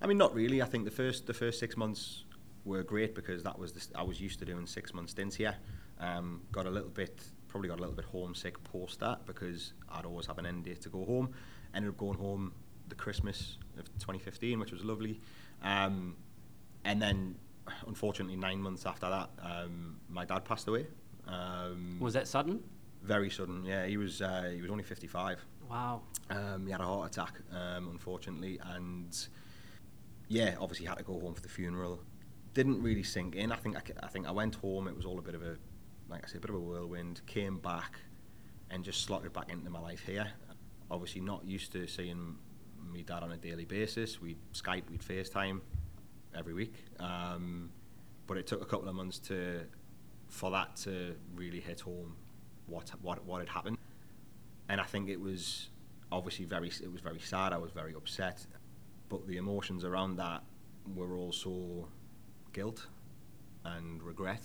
I 0.00 0.06
mean, 0.06 0.18
not 0.18 0.34
really. 0.34 0.62
I 0.62 0.64
think 0.64 0.84
the 0.84 0.90
first 0.90 1.26
the 1.26 1.34
first 1.34 1.60
six 1.60 1.76
months 1.76 2.24
were 2.64 2.82
great 2.82 3.14
because 3.14 3.42
that 3.44 3.58
was 3.58 3.72
the, 3.72 3.98
I 3.98 4.02
was 4.02 4.20
used 4.20 4.38
to 4.40 4.44
doing 4.44 4.66
six 4.66 4.92
month 4.92 5.10
stints 5.10 5.36
here. 5.36 5.54
Um, 6.00 6.42
got 6.52 6.66
a 6.66 6.70
little 6.70 6.88
bit, 6.88 7.22
probably 7.48 7.68
got 7.68 7.78
a 7.78 7.82
little 7.82 7.94
bit 7.94 8.06
homesick 8.06 8.62
post 8.64 9.00
that 9.00 9.24
because 9.26 9.74
I'd 9.88 10.06
always 10.06 10.26
have 10.26 10.38
an 10.38 10.46
end 10.46 10.64
date 10.64 10.80
to 10.82 10.88
go 10.88 11.04
home. 11.04 11.32
Ended 11.74 11.90
up 11.90 11.98
going 11.98 12.18
home 12.18 12.52
the 12.88 12.94
Christmas 12.94 13.58
of 13.78 13.84
2015, 13.98 14.58
which 14.58 14.72
was 14.72 14.84
lovely. 14.84 15.20
Um, 15.62 16.16
and 16.84 17.00
then, 17.00 17.36
unfortunately, 17.86 18.36
nine 18.36 18.60
months 18.60 18.86
after 18.86 19.08
that, 19.10 19.30
um, 19.42 19.96
my 20.08 20.24
dad 20.24 20.44
passed 20.44 20.66
away. 20.66 20.86
Um, 21.26 21.98
Was 22.00 22.14
that 22.14 22.28
sudden? 22.28 22.62
very 23.02 23.30
sudden? 23.30 23.64
Yeah, 23.64 23.86
he 23.86 23.96
was 23.96 24.20
uh, 24.20 24.50
he 24.52 24.60
was 24.60 24.70
only 24.70 24.82
55. 24.82 25.44
Wow. 25.70 26.02
Um, 26.30 26.66
he 26.66 26.72
had 26.72 26.80
a 26.80 26.84
heart 26.84 27.12
attack, 27.12 27.34
um, 27.52 27.88
unfortunately, 27.88 28.58
and 28.64 29.16
yeah, 30.28 30.56
obviously 30.60 30.86
had 30.86 30.98
to 30.98 31.04
go 31.04 31.18
home 31.20 31.34
for 31.34 31.40
the 31.42 31.48
funeral. 31.48 32.00
Didn't 32.54 32.82
really 32.82 33.02
sink 33.04 33.36
in. 33.36 33.52
I 33.52 33.56
think 33.56 33.76
I, 33.76 33.82
I 34.02 34.08
think 34.08 34.26
I 34.26 34.32
went 34.32 34.56
home. 34.56 34.88
It 34.88 34.96
was 34.96 35.06
all 35.06 35.18
a 35.18 35.22
bit 35.22 35.34
of 35.34 35.42
a, 35.42 35.56
like 36.08 36.24
I 36.24 36.26
said, 36.26 36.38
a 36.38 36.40
bit 36.40 36.50
of 36.50 36.56
a 36.56 36.60
whirlwind. 36.60 37.20
Came 37.26 37.58
back, 37.58 38.00
and 38.70 38.82
just 38.84 39.02
slotted 39.04 39.32
back 39.32 39.50
into 39.50 39.70
my 39.70 39.80
life 39.80 40.02
here. 40.04 40.26
Obviously, 40.90 41.20
not 41.20 41.44
used 41.44 41.72
to 41.72 41.86
seeing 41.86 42.36
me 42.92 43.02
dad 43.02 43.22
on 43.22 43.32
a 43.32 43.36
daily 43.36 43.64
basis. 43.64 44.20
We'd 44.20 44.38
Skype, 44.52 44.88
we'd 44.90 45.00
FaceTime 45.02 45.60
every 46.36 46.54
week. 46.54 46.74
Um, 46.98 47.70
but 48.26 48.36
it 48.36 48.46
took 48.46 48.62
a 48.62 48.64
couple 48.64 48.88
of 48.88 48.94
months 48.94 49.18
to, 49.20 49.64
for 50.28 50.50
that 50.50 50.76
to 50.76 51.16
really 51.34 51.60
hit 51.60 51.80
home, 51.80 52.16
what 52.66 52.90
what 53.02 53.24
what 53.24 53.40
had 53.40 53.48
happened. 53.48 53.78
And 54.68 54.80
I 54.80 54.84
think 54.84 55.08
it 55.08 55.20
was 55.20 55.68
obviously 56.10 56.44
very 56.44 56.68
it 56.68 56.92
was 56.92 57.00
very 57.00 57.20
sad. 57.20 57.52
I 57.52 57.58
was 57.58 57.72
very 57.72 57.94
upset, 57.94 58.46
but 59.08 59.26
the 59.26 59.36
emotions 59.36 59.84
around 59.84 60.16
that 60.16 60.42
were 60.94 61.16
also 61.16 61.88
guilt 62.52 62.86
and 63.64 64.02
regret. 64.02 64.42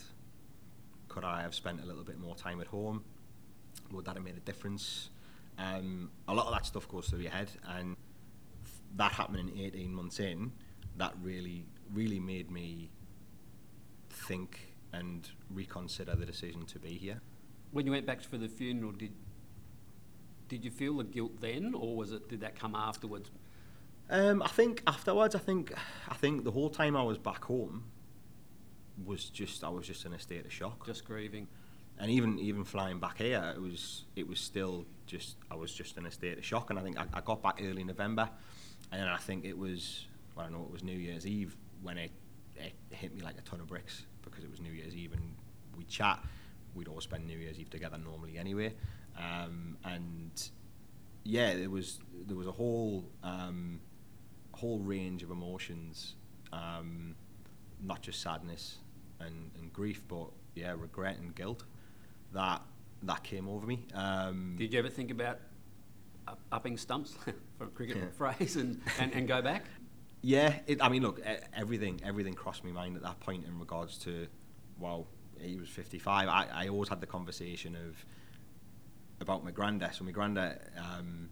Could 1.08 1.24
I 1.24 1.41
have 1.41 1.54
spent 1.54 1.82
a 1.82 1.86
little 1.86 2.04
bit 2.04 2.20
more 2.20 2.36
time 2.36 2.62
at 2.62 2.67
home? 2.67 3.04
Would 3.91 4.06
that 4.06 4.15
have 4.15 4.24
made 4.24 4.38
a 4.38 4.41
difference? 4.41 5.10
Um, 5.58 6.10
a 6.28 6.34
lot 6.34 6.48
of 6.48 6.54
that 6.54 6.65
stuff 6.65 6.88
goes 6.88 7.10
through 7.10 7.20
your 7.20 7.32
head, 7.32 7.52
and 7.67 7.98
that 8.96 9.12
happening 9.12 9.52
18 9.60 9.94
months 9.94 10.20
in, 10.20 10.52
that 10.98 11.13
really, 11.22 11.65
really 11.94 12.20
made 12.20 12.50
me 12.50 12.89
think 14.10 14.71
and 14.93 15.30
reconsider 15.49 16.15
the 16.15 16.25
decision 16.25 16.65
to 16.65 16.80
be 16.80 16.89
here. 16.89 17.21
When 17.71 17.86
you 17.86 17.91
went 17.91 18.06
back 18.06 18.21
for 18.21 18.38
the 18.38 18.47
funeral, 18.47 18.91
did 18.91 19.13
did 20.47 20.65
you 20.65 20.71
feel 20.71 20.97
the 20.97 21.06
guilt 21.06 21.39
then, 21.39 21.73
or 21.73 21.95
was 21.95 22.12
it 22.12 22.27
did 22.27 22.41
that 22.41 22.60
come 22.60 22.75
afterwards? 22.75 23.32
Um, 24.10 24.41
I 24.41 24.49
think 24.49 24.84
afterwards, 24.86 25.36
I 25.36 25.39
think, 25.39 25.73
I 26.10 26.15
think 26.15 26.43
the 26.43 26.51
whole 26.51 26.69
time 26.69 26.97
I 26.97 27.04
was 27.04 27.17
back 27.17 27.45
home 27.45 27.86
was 29.06 29.30
just 29.30 29.63
I 29.63 29.69
was 29.69 29.88
just 29.88 30.06
in 30.06 30.13
a 30.13 30.19
state 30.19 30.45
of 30.45 30.51
shock. 30.51 30.86
Just 30.86 31.06
grieving. 31.06 31.47
and 31.97 32.12
even 32.12 32.38
even 32.39 32.65
flying 32.65 32.99
back 32.99 33.19
here, 33.19 33.54
it 33.56 33.62
was 33.62 34.04
it 34.15 34.27
was 34.27 34.39
still 34.39 34.86
just 35.06 35.38
I 35.49 35.56
was 35.56 35.73
just 35.73 35.97
in 35.97 36.06
a 36.06 36.12
state 36.12 36.38
of 36.38 36.43
shock. 36.43 36.69
And 36.69 36.77
I 36.77 36.82
think 36.82 36.99
I, 36.99 37.06
I 37.13 37.21
got 37.21 37.41
back 37.41 37.62
early 37.63 37.86
November, 37.86 38.30
and 38.91 39.01
then 39.01 39.08
I 39.08 39.17
think 39.17 39.45
it 39.45 39.58
was 39.58 40.08
well, 40.36 40.45
I 40.45 40.49
know 40.49 40.63
it 40.63 40.71
was 40.71 40.84
New 40.84 40.97
Year's 40.97 41.25
Eve 41.25 41.56
when 41.82 41.97
it 41.97 42.12
it 42.58 42.73
hit 42.89 43.15
me 43.15 43.21
like 43.21 43.38
a 43.38 43.41
ton 43.41 43.62
of 43.62 43.67
bricks 43.67 44.06
because 44.32 44.44
it 44.44 44.50
was 44.50 44.62
New 44.62 44.72
Year's 44.72 44.96
Eve 44.96 45.13
and 45.13 45.36
we 45.78 45.84
chat. 45.84 46.24
We'd 46.74 46.88
all 46.88 47.02
spend 47.02 47.28
New 47.28 47.38
Year's 47.38 47.60
Eve 47.60 47.70
together 47.70 47.98
normally 47.98 48.38
anyway, 48.38 48.74
um, 49.17 49.78
and 49.84 50.32
yeah, 51.24 51.56
there 51.56 51.70
was 51.70 52.00
there 52.26 52.38
was 52.38 52.48
a 52.48 52.52
whole 52.52 53.04
um, 53.24 53.80
whole 54.54 54.80
range 54.80 55.22
of 55.22 55.32
emotions, 55.32 56.15
um, 56.54 57.15
not 57.82 58.02
just 58.02 58.22
sadness 58.22 58.78
and, 59.20 59.52
and 59.60 59.72
grief, 59.74 60.04
but 60.08 60.28
yeah, 60.56 60.74
regret 60.78 61.17
and 61.20 61.36
guilt 61.36 61.65
that 62.34 62.62
that 63.04 63.24
came 63.24 63.50
over 63.50 63.65
me. 63.67 63.86
Um, 63.94 64.56
Did 64.58 64.72
you 64.74 64.80
ever 64.80 64.89
think 64.89 65.12
about 65.12 65.39
upping 66.52 66.78
stumps, 66.78 67.15
for 67.58 67.65
a 67.65 67.67
cricket 67.67 67.98
Yeah. 67.98 68.04
phrase, 68.17 68.56
and, 68.56 68.80
and, 69.00 69.12
and 69.13 69.28
go 69.28 69.41
back? 69.41 69.65
Yeah, 70.22 70.60
it, 70.68 70.82
I 70.82 70.90
mean, 70.90 71.02
look, 71.02 71.20
everything 71.56 72.00
everything 72.06 72.34
crossed 72.34 72.64
my 72.64 72.72
mind 72.72 72.96
at 72.96 73.02
that 73.04 73.20
point 73.20 73.46
in 73.46 73.58
regards 73.60 73.98
to, 74.00 74.28
well, 74.80 75.08
he 75.40 75.58
was 75.58 75.70
55. 75.70 76.28
I, 76.28 76.48
I 76.54 76.68
always 76.68 76.90
had 76.90 77.02
the 77.02 77.08
conversation 77.08 77.76
of 77.76 78.06
about 79.20 79.44
my 79.44 79.52
granddad. 79.52 79.96
So 79.96 80.04
my 80.04 80.12
granddad, 80.12 80.60
um, 80.78 81.30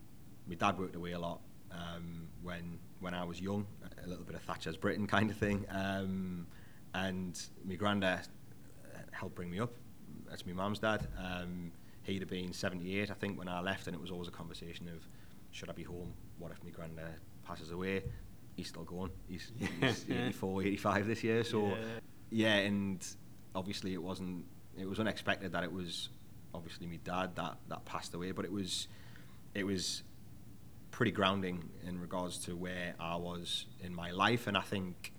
my 0.47 0.55
dad 0.55 0.77
worked 0.79 0.95
away 0.95 1.11
a 1.11 1.19
lot 1.19 1.41
um, 1.71 2.29
when 2.41 2.79
when 2.99 3.13
I 3.13 3.23
was 3.23 3.39
young, 3.39 3.65
a 4.03 4.07
little 4.07 4.25
bit 4.25 4.35
of 4.35 4.41
Thatcher's 4.41 4.75
Britain 4.75 5.07
kind 5.15 5.29
of 5.29 5.37
thing, 5.37 5.65
um, 5.69 6.47
and 6.93 7.39
my 7.63 7.75
granddad 7.75 8.27
uh, 8.93 8.99
helped 9.11 9.35
bring 9.35 9.49
me 9.51 9.59
up. 9.59 9.73
That's 10.27 10.45
my 10.45 10.53
mum's 10.53 10.79
dad. 10.79 11.07
Um, 11.17 11.71
he'd 12.03 12.21
have 12.21 12.29
been 12.29 12.53
78, 12.53 13.09
I 13.09 13.13
think, 13.13 13.37
when 13.37 13.47
I 13.47 13.61
left, 13.61 13.87
and 13.87 13.95
it 13.95 14.01
was 14.01 14.11
always 14.11 14.27
a 14.27 14.31
conversation 14.31 14.87
of, 14.89 15.07
should 15.51 15.69
I 15.69 15.73
be 15.73 15.83
home? 15.83 16.13
What 16.37 16.51
if 16.51 16.63
my 16.63 16.71
granddad 16.71 17.19
passes 17.45 17.71
away? 17.71 18.03
He's 18.59 18.67
still 18.67 18.83
going. 18.83 19.11
He's, 19.29 19.53
he's 19.79 20.05
84, 20.09 20.63
85 20.63 21.07
this 21.07 21.23
year. 21.23 21.43
So, 21.45 21.69
Yeah. 21.69 21.75
yeah, 22.29 22.55
and 22.57 23.07
obviously 23.55 23.93
it 23.93 24.03
wasn't. 24.03 24.43
It 24.77 24.85
was 24.85 24.99
unexpected 24.99 25.53
that 25.53 25.63
it 25.63 25.71
was 25.71 26.09
obviously 26.53 26.85
my 26.85 26.97
dad 27.05 27.37
that 27.37 27.57
that 27.69 27.85
passed 27.85 28.13
away, 28.13 28.31
but 28.31 28.43
it 28.43 28.51
was 28.51 28.89
it 29.53 29.63
was 29.63 30.03
pretty 30.91 31.11
grounding 31.11 31.69
in 31.87 32.01
regards 32.01 32.37
to 32.39 32.55
where 32.57 32.95
I 32.99 33.15
was 33.15 33.65
in 33.81 33.95
my 33.95 34.11
life, 34.11 34.47
and 34.47 34.57
I 34.57 34.61
think 34.61 35.13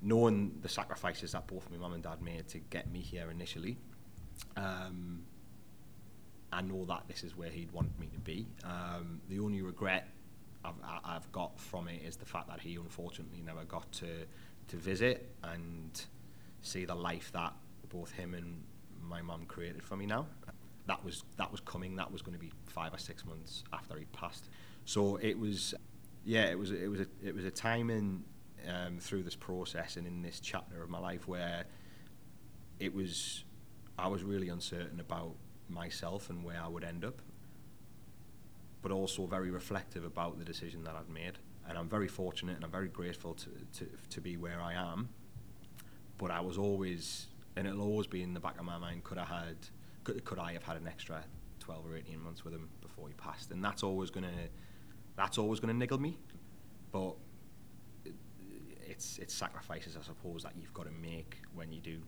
knowing 0.00 0.58
the 0.60 0.68
sacrifices 0.68 1.30
that 1.32 1.46
both 1.46 1.70
my 1.70 1.76
mum 1.76 1.92
and 1.92 2.02
dad 2.02 2.20
made 2.20 2.48
to 2.48 2.58
get 2.58 2.90
me 2.90 2.98
here 2.98 3.30
initially, 3.30 3.78
um, 4.56 5.22
I 6.52 6.62
know 6.62 6.84
that 6.86 7.04
this 7.06 7.22
is 7.22 7.36
where 7.36 7.48
he'd 7.50 7.70
want 7.70 7.96
me 8.00 8.08
to 8.12 8.18
be. 8.18 8.48
Um, 8.64 9.20
the 9.28 9.38
only 9.38 9.62
regret 9.62 10.08
I've, 10.64 10.74
I've 11.04 11.32
got 11.32 11.58
from 11.58 11.88
it 11.88 12.02
is 12.02 12.16
the 12.16 12.24
fact 12.24 12.48
that 12.48 12.60
he 12.60 12.76
unfortunately 12.76 13.42
never 13.44 13.64
got 13.64 13.90
to 13.92 14.26
to 14.68 14.76
visit 14.76 15.34
and 15.42 16.04
see 16.62 16.84
the 16.84 16.94
life 16.94 17.30
that 17.32 17.52
both 17.88 18.12
him 18.12 18.34
and 18.34 18.62
my 19.00 19.20
mum 19.20 19.44
created 19.46 19.82
for 19.82 19.96
me 19.96 20.06
now. 20.06 20.26
That 20.86 21.04
was 21.04 21.24
that 21.36 21.50
was 21.50 21.60
coming. 21.60 21.96
That 21.96 22.10
was 22.10 22.22
going 22.22 22.34
to 22.34 22.40
be 22.40 22.52
five 22.66 22.94
or 22.94 22.98
six 22.98 23.24
months 23.24 23.64
after 23.72 23.96
he 23.98 24.04
passed. 24.06 24.48
So 24.84 25.16
it 25.16 25.38
was, 25.38 25.74
yeah, 26.24 26.44
it 26.44 26.58
was 26.58 26.70
it 26.72 26.88
was 26.88 27.00
a, 27.00 27.06
it 27.22 27.34
was 27.34 27.44
a 27.44 27.50
time 27.50 27.90
in 27.90 28.24
um, 28.68 28.98
through 28.98 29.22
this 29.22 29.36
process 29.36 29.96
and 29.96 30.06
in 30.06 30.22
this 30.22 30.40
chapter 30.40 30.82
of 30.82 30.88
my 30.88 30.98
life 30.98 31.28
where 31.28 31.64
it 32.80 32.92
was 32.92 33.44
I 33.98 34.08
was 34.08 34.22
really 34.22 34.48
uncertain 34.48 35.00
about 35.00 35.34
myself 35.68 36.30
and 36.30 36.44
where 36.44 36.60
I 36.62 36.68
would 36.68 36.84
end 36.84 37.04
up, 37.04 37.20
but 38.82 38.90
also 38.92 39.26
very 39.26 39.50
reflective 39.50 40.04
about 40.04 40.38
the 40.38 40.44
decision 40.44 40.82
that 40.84 40.94
I'd 40.96 41.08
made. 41.08 41.38
And 41.68 41.78
I'm 41.78 41.88
very 41.88 42.08
fortunate 42.08 42.56
and 42.56 42.64
I'm 42.64 42.70
very 42.70 42.88
grateful 42.88 43.34
to, 43.34 43.50
to, 43.78 43.88
to 44.10 44.20
be 44.20 44.36
where 44.36 44.60
I 44.60 44.74
am. 44.74 45.08
But 46.18 46.30
I 46.32 46.40
was 46.40 46.58
always, 46.58 47.26
and 47.56 47.66
it'll 47.66 47.82
always 47.82 48.06
be 48.08 48.22
in 48.22 48.34
the 48.34 48.40
back 48.40 48.58
of 48.58 48.64
my 48.64 48.78
mind, 48.78 49.04
could 49.04 49.18
I 49.18 49.24
had, 49.24 49.56
could, 50.04 50.24
could 50.24 50.38
I 50.38 50.52
have 50.52 50.64
had 50.64 50.76
an 50.76 50.86
extra 50.88 51.24
12 51.60 51.86
or 51.86 51.96
18 51.96 52.20
months 52.20 52.44
with 52.44 52.52
him 52.54 52.68
before 52.80 53.06
he 53.08 53.14
passed? 53.14 53.52
And 53.52 53.64
that's 53.64 53.82
always 53.84 54.10
gonna, 54.10 54.32
that's 55.16 55.38
always 55.38 55.60
gonna 55.60 55.74
niggle 55.74 55.98
me. 56.00 56.18
But 56.90 57.14
it- 58.04 58.14
it's 58.88 59.18
it's 59.18 59.32
sacrifices, 59.32 59.96
I 59.96 60.02
suppose, 60.02 60.42
that 60.42 60.52
you've 60.60 60.74
got 60.74 60.84
to 60.86 60.92
make 60.92 61.38
when 61.54 61.72
you 61.72 61.80
do 61.80 61.98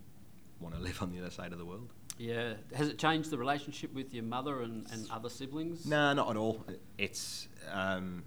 want 0.61 0.75
to 0.75 0.81
live 0.89 1.01
on 1.01 1.13
the 1.13 1.21
other 1.21 1.31
side 1.31 1.53
of 1.53 1.59
the 1.59 1.65
world. 1.65 1.93
Yeah. 2.19 2.55
Has 2.75 2.89
it 2.89 2.99
changed 2.99 3.31
the 3.31 3.39
relationship 3.39 3.93
with 3.93 4.15
your 4.15 4.23
mother 4.25 4.63
and, 4.63 4.87
and 4.93 5.11
other 5.11 5.29
siblings? 5.29 5.85
No, 5.87 6.13
not 6.13 6.31
at 6.31 6.37
all. 6.37 6.65
It's 6.99 7.49
um, 7.73 8.23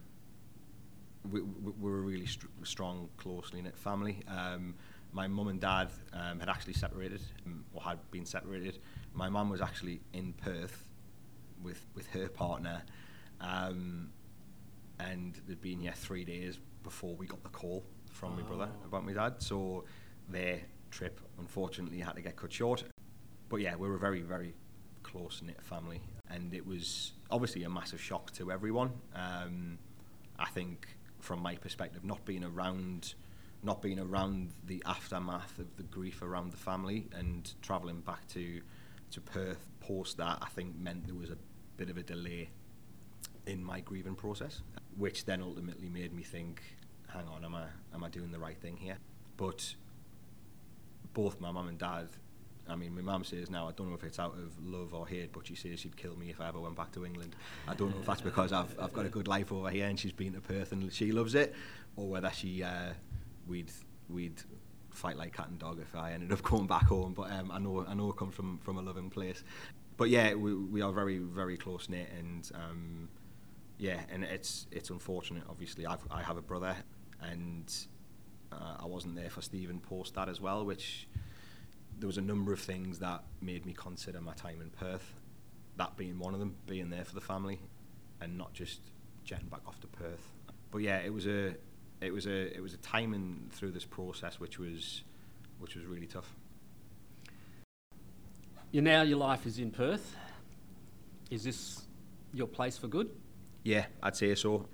we, 1.32 1.41
we- 1.41 1.71
we're 1.80 1.97
a 1.97 2.02
really 2.02 2.26
str- 2.26 2.47
strong, 2.63 3.10
closely 3.17 3.62
knit 3.62 3.78
family. 3.78 4.19
Um, 4.28 4.76
my 5.13 5.28
mum 5.28 5.47
and 5.47 5.60
dad 5.60 5.89
um, 6.13 6.39
had 6.39 6.50
actually 6.50 6.73
separated, 6.73 7.21
um, 7.45 7.63
or 7.73 7.82
had 7.82 8.00
been 8.12 8.26
separated. 8.26 8.80
My 9.13 9.30
mum 9.30 9.50
was 9.50 9.62
actually 9.62 10.02
in 10.13 10.34
Perth 10.34 10.89
with 11.63 11.86
with 11.95 12.08
her 12.08 12.28
partner, 12.28 12.84
um, 13.41 14.10
and 15.00 15.39
they'd 15.47 15.62
been 15.62 15.80
here 15.80 15.93
three 15.95 16.26
days 16.26 16.60
before 16.84 17.15
we 17.15 17.26
got 17.26 17.41
the 17.43 17.50
call 17.50 17.84
from 18.12 18.36
my 18.36 18.41
brother 18.41 18.69
Oh. 18.84 18.86
about 18.88 19.06
my 19.06 19.13
dad. 19.13 19.36
So 19.41 19.86
their 20.30 20.60
trip, 20.91 21.19
unfortunately, 21.39 22.00
had 22.00 22.15
to 22.15 22.21
get 22.21 22.36
cut 22.36 22.52
short. 22.52 22.84
But 23.49 23.57
yeah, 23.57 23.75
we 23.75 23.88
were 23.88 23.95
a 23.95 23.99
very, 23.99 24.21
very 24.21 24.53
close 25.03 25.41
knit 25.41 25.62
family, 25.62 26.01
and 26.29 26.53
it 26.53 26.65
was 26.65 27.13
obviously 27.31 27.63
a 27.63 27.69
massive 27.69 28.01
shock 28.01 28.31
to 28.33 28.51
everyone. 28.51 28.91
Um, 29.15 29.77
I 30.38 30.45
think, 30.45 30.88
from 31.19 31.41
my 31.41 31.55
perspective, 31.55 32.03
not 32.03 32.25
being 32.25 32.43
around, 32.43 33.13
not 33.63 33.81
being 33.81 33.99
around 33.99 34.51
the 34.65 34.83
aftermath 34.86 35.57
of 35.60 35.75
the 35.77 35.83
grief 35.83 36.21
around 36.21 36.51
the 36.51 36.57
family, 36.57 37.07
and 37.13 37.51
travelling 37.62 38.01
back 38.01 38.27
to 38.29 38.62
to 39.12 39.21
Perth 39.21 39.69
post 39.79 40.17
that, 40.17 40.39
I 40.41 40.49
think 40.49 40.77
meant 40.77 41.05
there 41.05 41.15
was 41.15 41.29
a 41.29 41.38
bit 41.77 41.89
of 41.89 41.97
a 41.97 42.03
delay 42.03 42.49
in 43.45 43.63
my 43.63 43.79
grieving 43.79 44.15
process, 44.15 44.62
which 44.97 45.25
then 45.25 45.41
ultimately 45.41 45.88
made 45.88 46.13
me 46.13 46.23
think, 46.23 46.62
hang 47.07 47.27
on, 47.27 47.45
am 47.45 47.55
I 47.55 47.65
am 47.93 48.03
I 48.03 48.10
doing 48.10 48.31
the 48.31 48.39
right 48.39 48.57
thing 48.57 48.75
here? 48.77 48.97
But 49.38 49.73
both 51.13 51.39
my 51.39 51.51
mum 51.51 51.69
and 51.69 51.77
dad, 51.77 52.10
I 52.69 52.75
mean, 52.75 52.93
my 52.95 53.01
mum 53.01 53.23
says 53.23 53.49
now, 53.49 53.67
I 53.67 53.71
don't 53.71 53.89
know 53.89 53.95
if 53.95 54.03
it's 54.03 54.19
out 54.19 54.34
of 54.34 54.58
love 54.63 54.93
or 54.93 55.08
hate, 55.08 55.32
but 55.32 55.47
she 55.47 55.56
says 55.56 55.80
she'd 55.80 55.95
kill 55.97 56.15
me 56.15 56.30
if 56.30 56.39
I 56.41 56.47
ever 56.49 56.60
went 56.60 56.75
back 56.75 56.91
to 56.93 57.06
England. 57.06 57.36
I 57.67 57.73
don't 57.75 57.91
know 57.91 57.99
if 57.99 58.06
that's 58.06 58.21
because 58.21 58.51
I've 58.53 58.77
I've 58.80 58.93
got 58.93 59.06
a 59.06 59.10
good 59.10 59.27
life 59.27 59.51
over 59.51 59.69
here 59.69 59.88
and 59.88 59.99
she's 59.99 60.12
been 60.12 60.34
to 60.34 60.41
Perth 60.41 60.71
and 60.71 60.91
she 60.91 61.12
loves 61.12 61.36
it, 61.36 61.53
or 61.95 62.08
whether 62.10 62.32
she 62.32 62.63
uh, 62.63 62.93
we'd 63.47 63.71
we'd 64.10 64.41
fight 64.91 65.17
like 65.17 65.34
cat 65.34 65.49
and 65.49 65.60
dog 65.60 65.80
if 65.80 65.95
I 65.95 66.13
ended 66.13 66.32
up 66.32 66.41
going 66.51 66.67
back 66.67 66.86
home. 66.88 67.13
But 67.13 67.32
um, 67.32 67.51
I 67.51 67.60
know 67.60 67.86
I 67.88 67.93
know 67.93 68.10
it 68.10 68.17
comes 68.17 68.36
from 68.36 68.58
from 68.60 68.77
a 68.77 68.82
loving 68.82 69.10
place. 69.10 69.43
But 69.97 70.10
yeah, 70.10 70.34
we 70.36 70.53
we 70.53 70.82
are 70.82 70.91
very 70.91 71.17
very 71.19 71.58
close 71.58 71.89
knit 71.89 72.10
and. 72.17 72.49
Um, 72.53 73.10
yeah, 73.80 73.99
and 74.12 74.23
it's 74.23 74.65
it's 74.71 74.89
unfortunate. 74.89 75.43
Obviously, 75.47 75.86
I've, 75.86 76.03
I 76.10 76.23
have 76.23 76.38
a 76.38 76.41
brother, 76.41 76.75
and 77.21 77.71
Uh, 78.51 78.77
I 78.80 78.86
wasn't 78.86 79.13
there 79.15 79.30
for 79.30 79.41
Stephen 79.41 79.80
post 79.80 80.15
that 80.15 80.30
as 80.30 80.39
well, 80.41 80.65
which 80.65 81.08
there 81.99 82.07
was 82.07 82.17
a 82.17 82.21
number 82.21 82.53
of 82.53 82.60
things 82.60 82.99
that 82.99 83.23
made 83.41 83.65
me 83.65 83.73
consider 83.73 84.21
my 84.21 84.33
time 84.33 84.62
in 84.62 84.69
Perth. 84.69 85.13
That 85.77 85.95
being 85.97 86.19
one 86.19 86.33
of 86.33 86.39
them, 86.39 86.55
being 86.65 86.89
there 86.89 87.05
for 87.05 87.15
the 87.15 87.21
family, 87.21 87.60
and 88.21 88.38
not 88.38 88.53
just 88.53 88.79
jetting 89.23 89.47
back 89.47 89.62
off 89.67 89.79
to 89.81 89.88
Perth. 89.88 90.31
But 90.71 90.79
yeah, 90.79 90.99
it 90.99 91.13
was 91.13 91.27
a 91.27 91.55
it 92.01 92.13
was 92.13 92.25
a 92.27 92.55
it 92.55 92.62
was 92.62 92.73
a 92.73 92.77
timing 92.77 93.49
through 93.51 93.71
this 93.71 93.86
process 93.86 94.39
which 94.39 94.60
was 94.60 95.03
which 95.60 95.75
was 95.75 95.86
really 95.86 96.07
tough. 96.07 96.36
You 98.71 98.81
now 98.81 99.01
your 99.01 99.17
life 99.17 99.45
is 99.45 99.60
in 99.60 99.71
Perth. 99.71 100.15
Is 101.29 101.43
this 101.43 101.81
your 102.33 102.47
place 102.47 102.77
for 102.77 102.88
good? 102.88 103.10
Yeah, 103.63 103.86
I'd 104.01 104.15
say 104.15 104.33
so. 104.36 104.67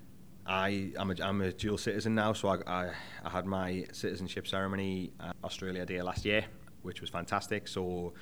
I 0.46 0.92
I'm 0.98 1.10
a, 1.10 1.14
I'm 1.22 1.40
a 1.40 1.52
dual 1.52 1.78
citizen 1.78 2.14
now, 2.14 2.32
so 2.32 2.48
I, 2.48 2.56
I, 2.66 2.90
I 3.24 3.30
had 3.30 3.46
my 3.46 3.86
citizenship 3.92 4.46
ceremony 4.46 5.12
at 5.20 5.34
Australia 5.42 5.86
Day 5.86 6.02
last 6.02 6.24
year, 6.24 6.44
which 6.84 7.00
was 7.00 7.10
fantastic. 7.10 7.66
So, 7.66 8.14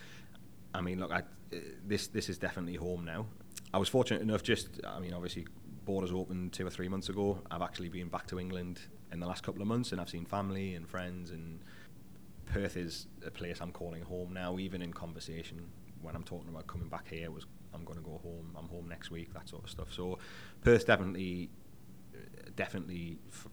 I 0.72 0.81
mean, 0.81 1.01
look, 1.01 1.12
I, 1.12 1.22
this 1.87 2.07
this 2.07 2.29
is 2.29 2.38
definitely 2.38 2.77
home 2.77 3.05
now. 3.05 3.27
I 3.75 3.79
was 3.79 3.88
fortunate 3.88 4.22
enough. 4.22 4.42
Just, 4.42 4.81
I 4.87 5.01
mean, 5.01 5.12
obviously, 5.12 5.46
borders 5.85 6.12
opened 6.12 6.53
two 6.53 6.66
or 6.66 6.70
three 6.70 6.88
months 6.88 7.09
ago. 7.09 7.38
I've 7.51 7.62
actually 7.62 7.88
been 7.88 8.09
back 8.09 8.27
to 8.29 8.38
England 8.40 8.81
in 9.12 9.20
the 9.20 9.27
last 9.27 9.42
couple 9.42 9.61
of 9.61 9.68
months, 9.68 9.92
and 9.92 10.01
I've 10.01 10.09
seen 10.09 10.25
family 10.25 10.75
and 10.75 10.88
friends. 10.88 11.31
And 11.31 11.61
Perth 12.46 12.77
is 12.77 13.09
a 13.27 13.31
place 13.31 13.61
I'm 13.61 13.72
calling 13.72 14.03
home 14.03 14.33
now, 14.33 14.59
even 14.59 14.81
in 14.81 14.92
conversation 14.92 15.68
when 16.01 16.14
I'm 16.14 16.25
talking 16.25 16.48
about 16.48 16.66
coming 16.66 16.88
back 16.88 17.09
here. 17.09 17.31
Was 17.31 17.46
I'm 17.75 17.85
going 17.85 17.98
to 17.98 18.05
go 18.05 18.20
home. 18.22 18.55
I'm 18.57 18.68
home 18.68 18.88
next 18.88 19.11
week. 19.11 19.33
That 19.35 19.48
sort 19.48 19.64
of 19.64 19.70
stuff. 19.70 19.92
So, 19.92 20.18
Perth 20.62 20.87
definitely 20.87 21.51
definitely 22.57 23.18
f- 23.29 23.48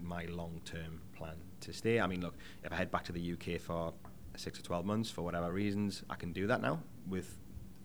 my 0.00 0.24
long-term 0.26 1.00
plan 1.14 1.36
to 1.60 1.72
stay. 1.72 2.00
I 2.00 2.06
mean, 2.06 2.22
look, 2.22 2.34
if 2.64 2.72
I 2.72 2.76
head 2.76 2.90
back 2.90 3.04
to 3.04 3.12
the 3.12 3.32
UK 3.32 3.60
for 3.60 3.92
six 4.38 4.58
or 4.58 4.62
twelve 4.62 4.84
months 4.86 5.10
for 5.10 5.22
whatever 5.22 5.52
reasons, 5.52 6.02
I 6.08 6.14
can 6.14 6.32
do 6.32 6.46
that 6.46 6.60
now 6.62 6.80
with 7.08 7.36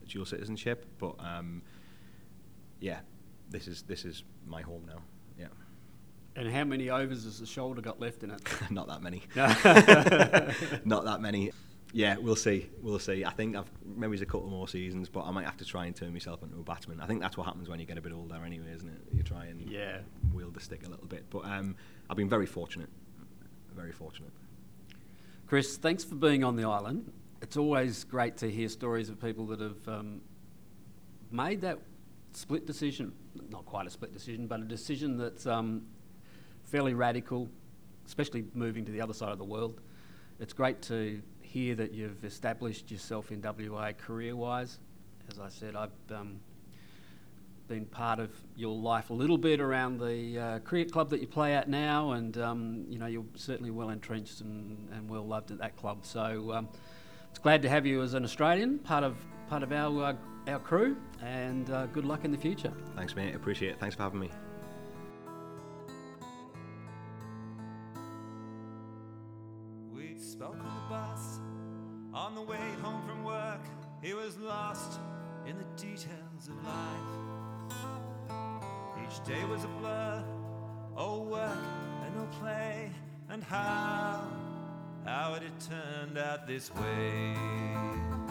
dual 0.08 0.26
citizenship. 0.26 0.86
But 1.00 1.16
um, 1.20 1.62
yeah, 2.80 3.00
this 3.50 3.68
is 3.68 3.84
this 3.84 4.06
is 4.06 4.24
my 4.48 4.62
home 4.62 4.84
now. 4.88 5.02
Yeah, 5.40 5.48
And 6.36 6.52
how 6.52 6.64
many 6.64 6.90
overs 6.90 7.24
has 7.26 7.40
the 7.40 7.46
shoulder 7.46 7.82
got 7.82 8.00
left 8.00 8.24
in 8.24 8.32
it? 8.32 8.42
not 8.70 8.88
that 8.88 9.02
many. 9.02 9.24
No. 9.36 9.48
not 10.86 11.06
that 11.06 11.20
many. 11.22 11.52
Yeah, 11.96 12.18
we'll 12.18 12.36
see. 12.36 12.70
We'll 12.82 12.98
see. 12.98 13.24
I 13.24 13.30
think 13.30 13.56
I've 13.56 13.70
maybe 13.86 14.14
it's 14.14 14.24
a 14.24 14.26
couple 14.26 14.50
more 14.50 14.68
seasons, 14.68 15.10
but 15.10 15.26
I 15.26 15.32
might 15.32 15.46
have 15.46 15.58
to 15.58 15.66
try 15.66 15.86
and 15.86 15.96
turn 15.96 16.12
myself 16.12 16.42
into 16.42 16.58
a 16.58 16.64
batsman. 16.64 17.00
I 17.00 17.06
think 17.06 17.22
that's 17.22 17.38
what 17.38 17.46
happens 17.46 17.70
when 17.70 17.80
you 17.80 17.86
get 17.86 17.98
a 18.00 18.02
bit 18.02 18.12
older, 18.14 18.36
anyway, 18.44 18.72
isn't 18.74 18.90
it? 18.90 19.00
You 19.16 19.22
try 19.24 19.46
and 19.46 19.62
Yeah. 19.70 20.00
wield 20.34 20.56
the 20.56 20.60
stick 20.60 20.86
a 20.88 20.90
little 20.90 21.06
bit. 21.06 21.26
But 21.30 21.46
um, 21.46 21.76
I've 22.10 22.18
been 22.18 22.30
very 22.30 22.48
fortunate. 22.48 22.90
Very 23.76 23.92
fortunate. 23.92 24.32
Chris, 25.54 25.78
thanks 25.78 26.04
for 26.04 26.16
being 26.16 26.44
on 26.44 26.56
the 26.56 26.64
island. 26.64 27.14
It's 27.40 27.58
always 27.58 28.06
great 28.06 28.38
to 28.38 28.50
hear 28.50 28.68
stories 28.68 29.08
of 29.10 29.22
people 29.22 29.46
that 29.46 29.60
have 29.60 29.88
um, 29.88 30.22
made 31.30 31.62
that 31.62 31.78
split 32.32 32.66
decision. 32.66 33.14
Not 33.52 33.64
quite 33.64 33.86
a 33.86 33.92
split 33.92 34.12
decision, 34.12 34.48
but 34.48 34.62
a 34.62 34.64
decision 34.64 35.16
that's 35.16 35.46
um, 35.46 35.84
fairly 36.64 36.96
radical, 36.96 37.52
especially 38.08 38.46
moving 38.56 38.84
to 38.86 38.92
the 38.92 39.00
other 39.00 39.14
side 39.14 39.32
of 39.32 39.38
the 39.38 39.44
world. 39.44 39.80
It's 40.40 40.54
great 40.54 40.82
to 40.84 41.22
hear 41.42 41.76
that 41.76 41.94
you've 41.94 42.26
established 42.26 42.90
yourself 42.90 43.32
in 43.32 43.40
WA 43.40 43.92
career 43.92 44.36
wise. 44.36 44.80
As 45.30 45.40
I 45.40 45.50
said, 45.50 45.76
I've 45.76 45.92
um, 46.10 46.40
been 47.74 47.86
part 47.86 48.20
of 48.20 48.30
your 48.56 48.76
life 48.76 49.10
a 49.10 49.14
little 49.14 49.38
bit 49.38 49.60
around 49.60 50.00
the 50.00 50.40
uh, 50.40 50.60
cricket 50.60 50.92
club 50.92 51.10
that 51.10 51.22
you 51.22 51.28
play 51.28 51.56
at 51.56 51.68
now, 51.68 52.12
and 52.12 52.38
um, 52.38 52.86
you 52.88 53.00
know 53.00 53.08
you're 53.08 53.26
certainly 53.36 53.72
well 53.72 53.90
entrenched 53.90 54.42
and, 54.42 54.78
and 54.92 55.10
well 55.10 55.26
loved 55.26 55.50
at 55.52 55.58
that 55.58 55.76
club. 55.76 56.06
So 56.06 56.52
um, 56.54 56.70
it's 57.30 57.40
glad 57.40 57.62
to 57.64 57.70
have 57.70 57.86
you 57.86 58.02
as 58.02 58.14
an 58.14 58.24
Australian, 58.24 58.78
part 58.80 59.04
of 59.04 59.18
part 59.50 59.64
of 59.64 59.72
our 59.72 60.04
uh, 60.04 60.16
our 60.48 60.60
crew, 60.60 60.96
and 61.24 61.70
uh, 61.72 61.88
good 61.88 62.06
luck 62.06 62.26
in 62.26 62.32
the 62.32 62.38
future. 62.38 62.74
Thanks, 62.96 63.16
mate. 63.16 63.34
Appreciate 63.34 63.72
it. 63.72 63.80
Thanks 63.80 63.96
for 63.96 64.04
having 64.04 64.20
me. 64.20 64.30
This 86.48 86.72
way. 86.76 88.23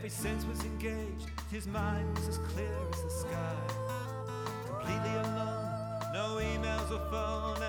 Every 0.00 0.08
sense 0.08 0.46
was 0.46 0.64
engaged. 0.64 1.28
His 1.50 1.66
mind 1.66 2.16
was 2.16 2.28
as 2.28 2.38
clear 2.38 2.74
as 2.90 3.02
the 3.02 3.10
sky. 3.10 3.56
Completely 4.66 5.14
alone, 5.14 5.68
no 6.14 6.38
emails 6.40 6.90
or 6.90 7.04
phone, 7.10 7.62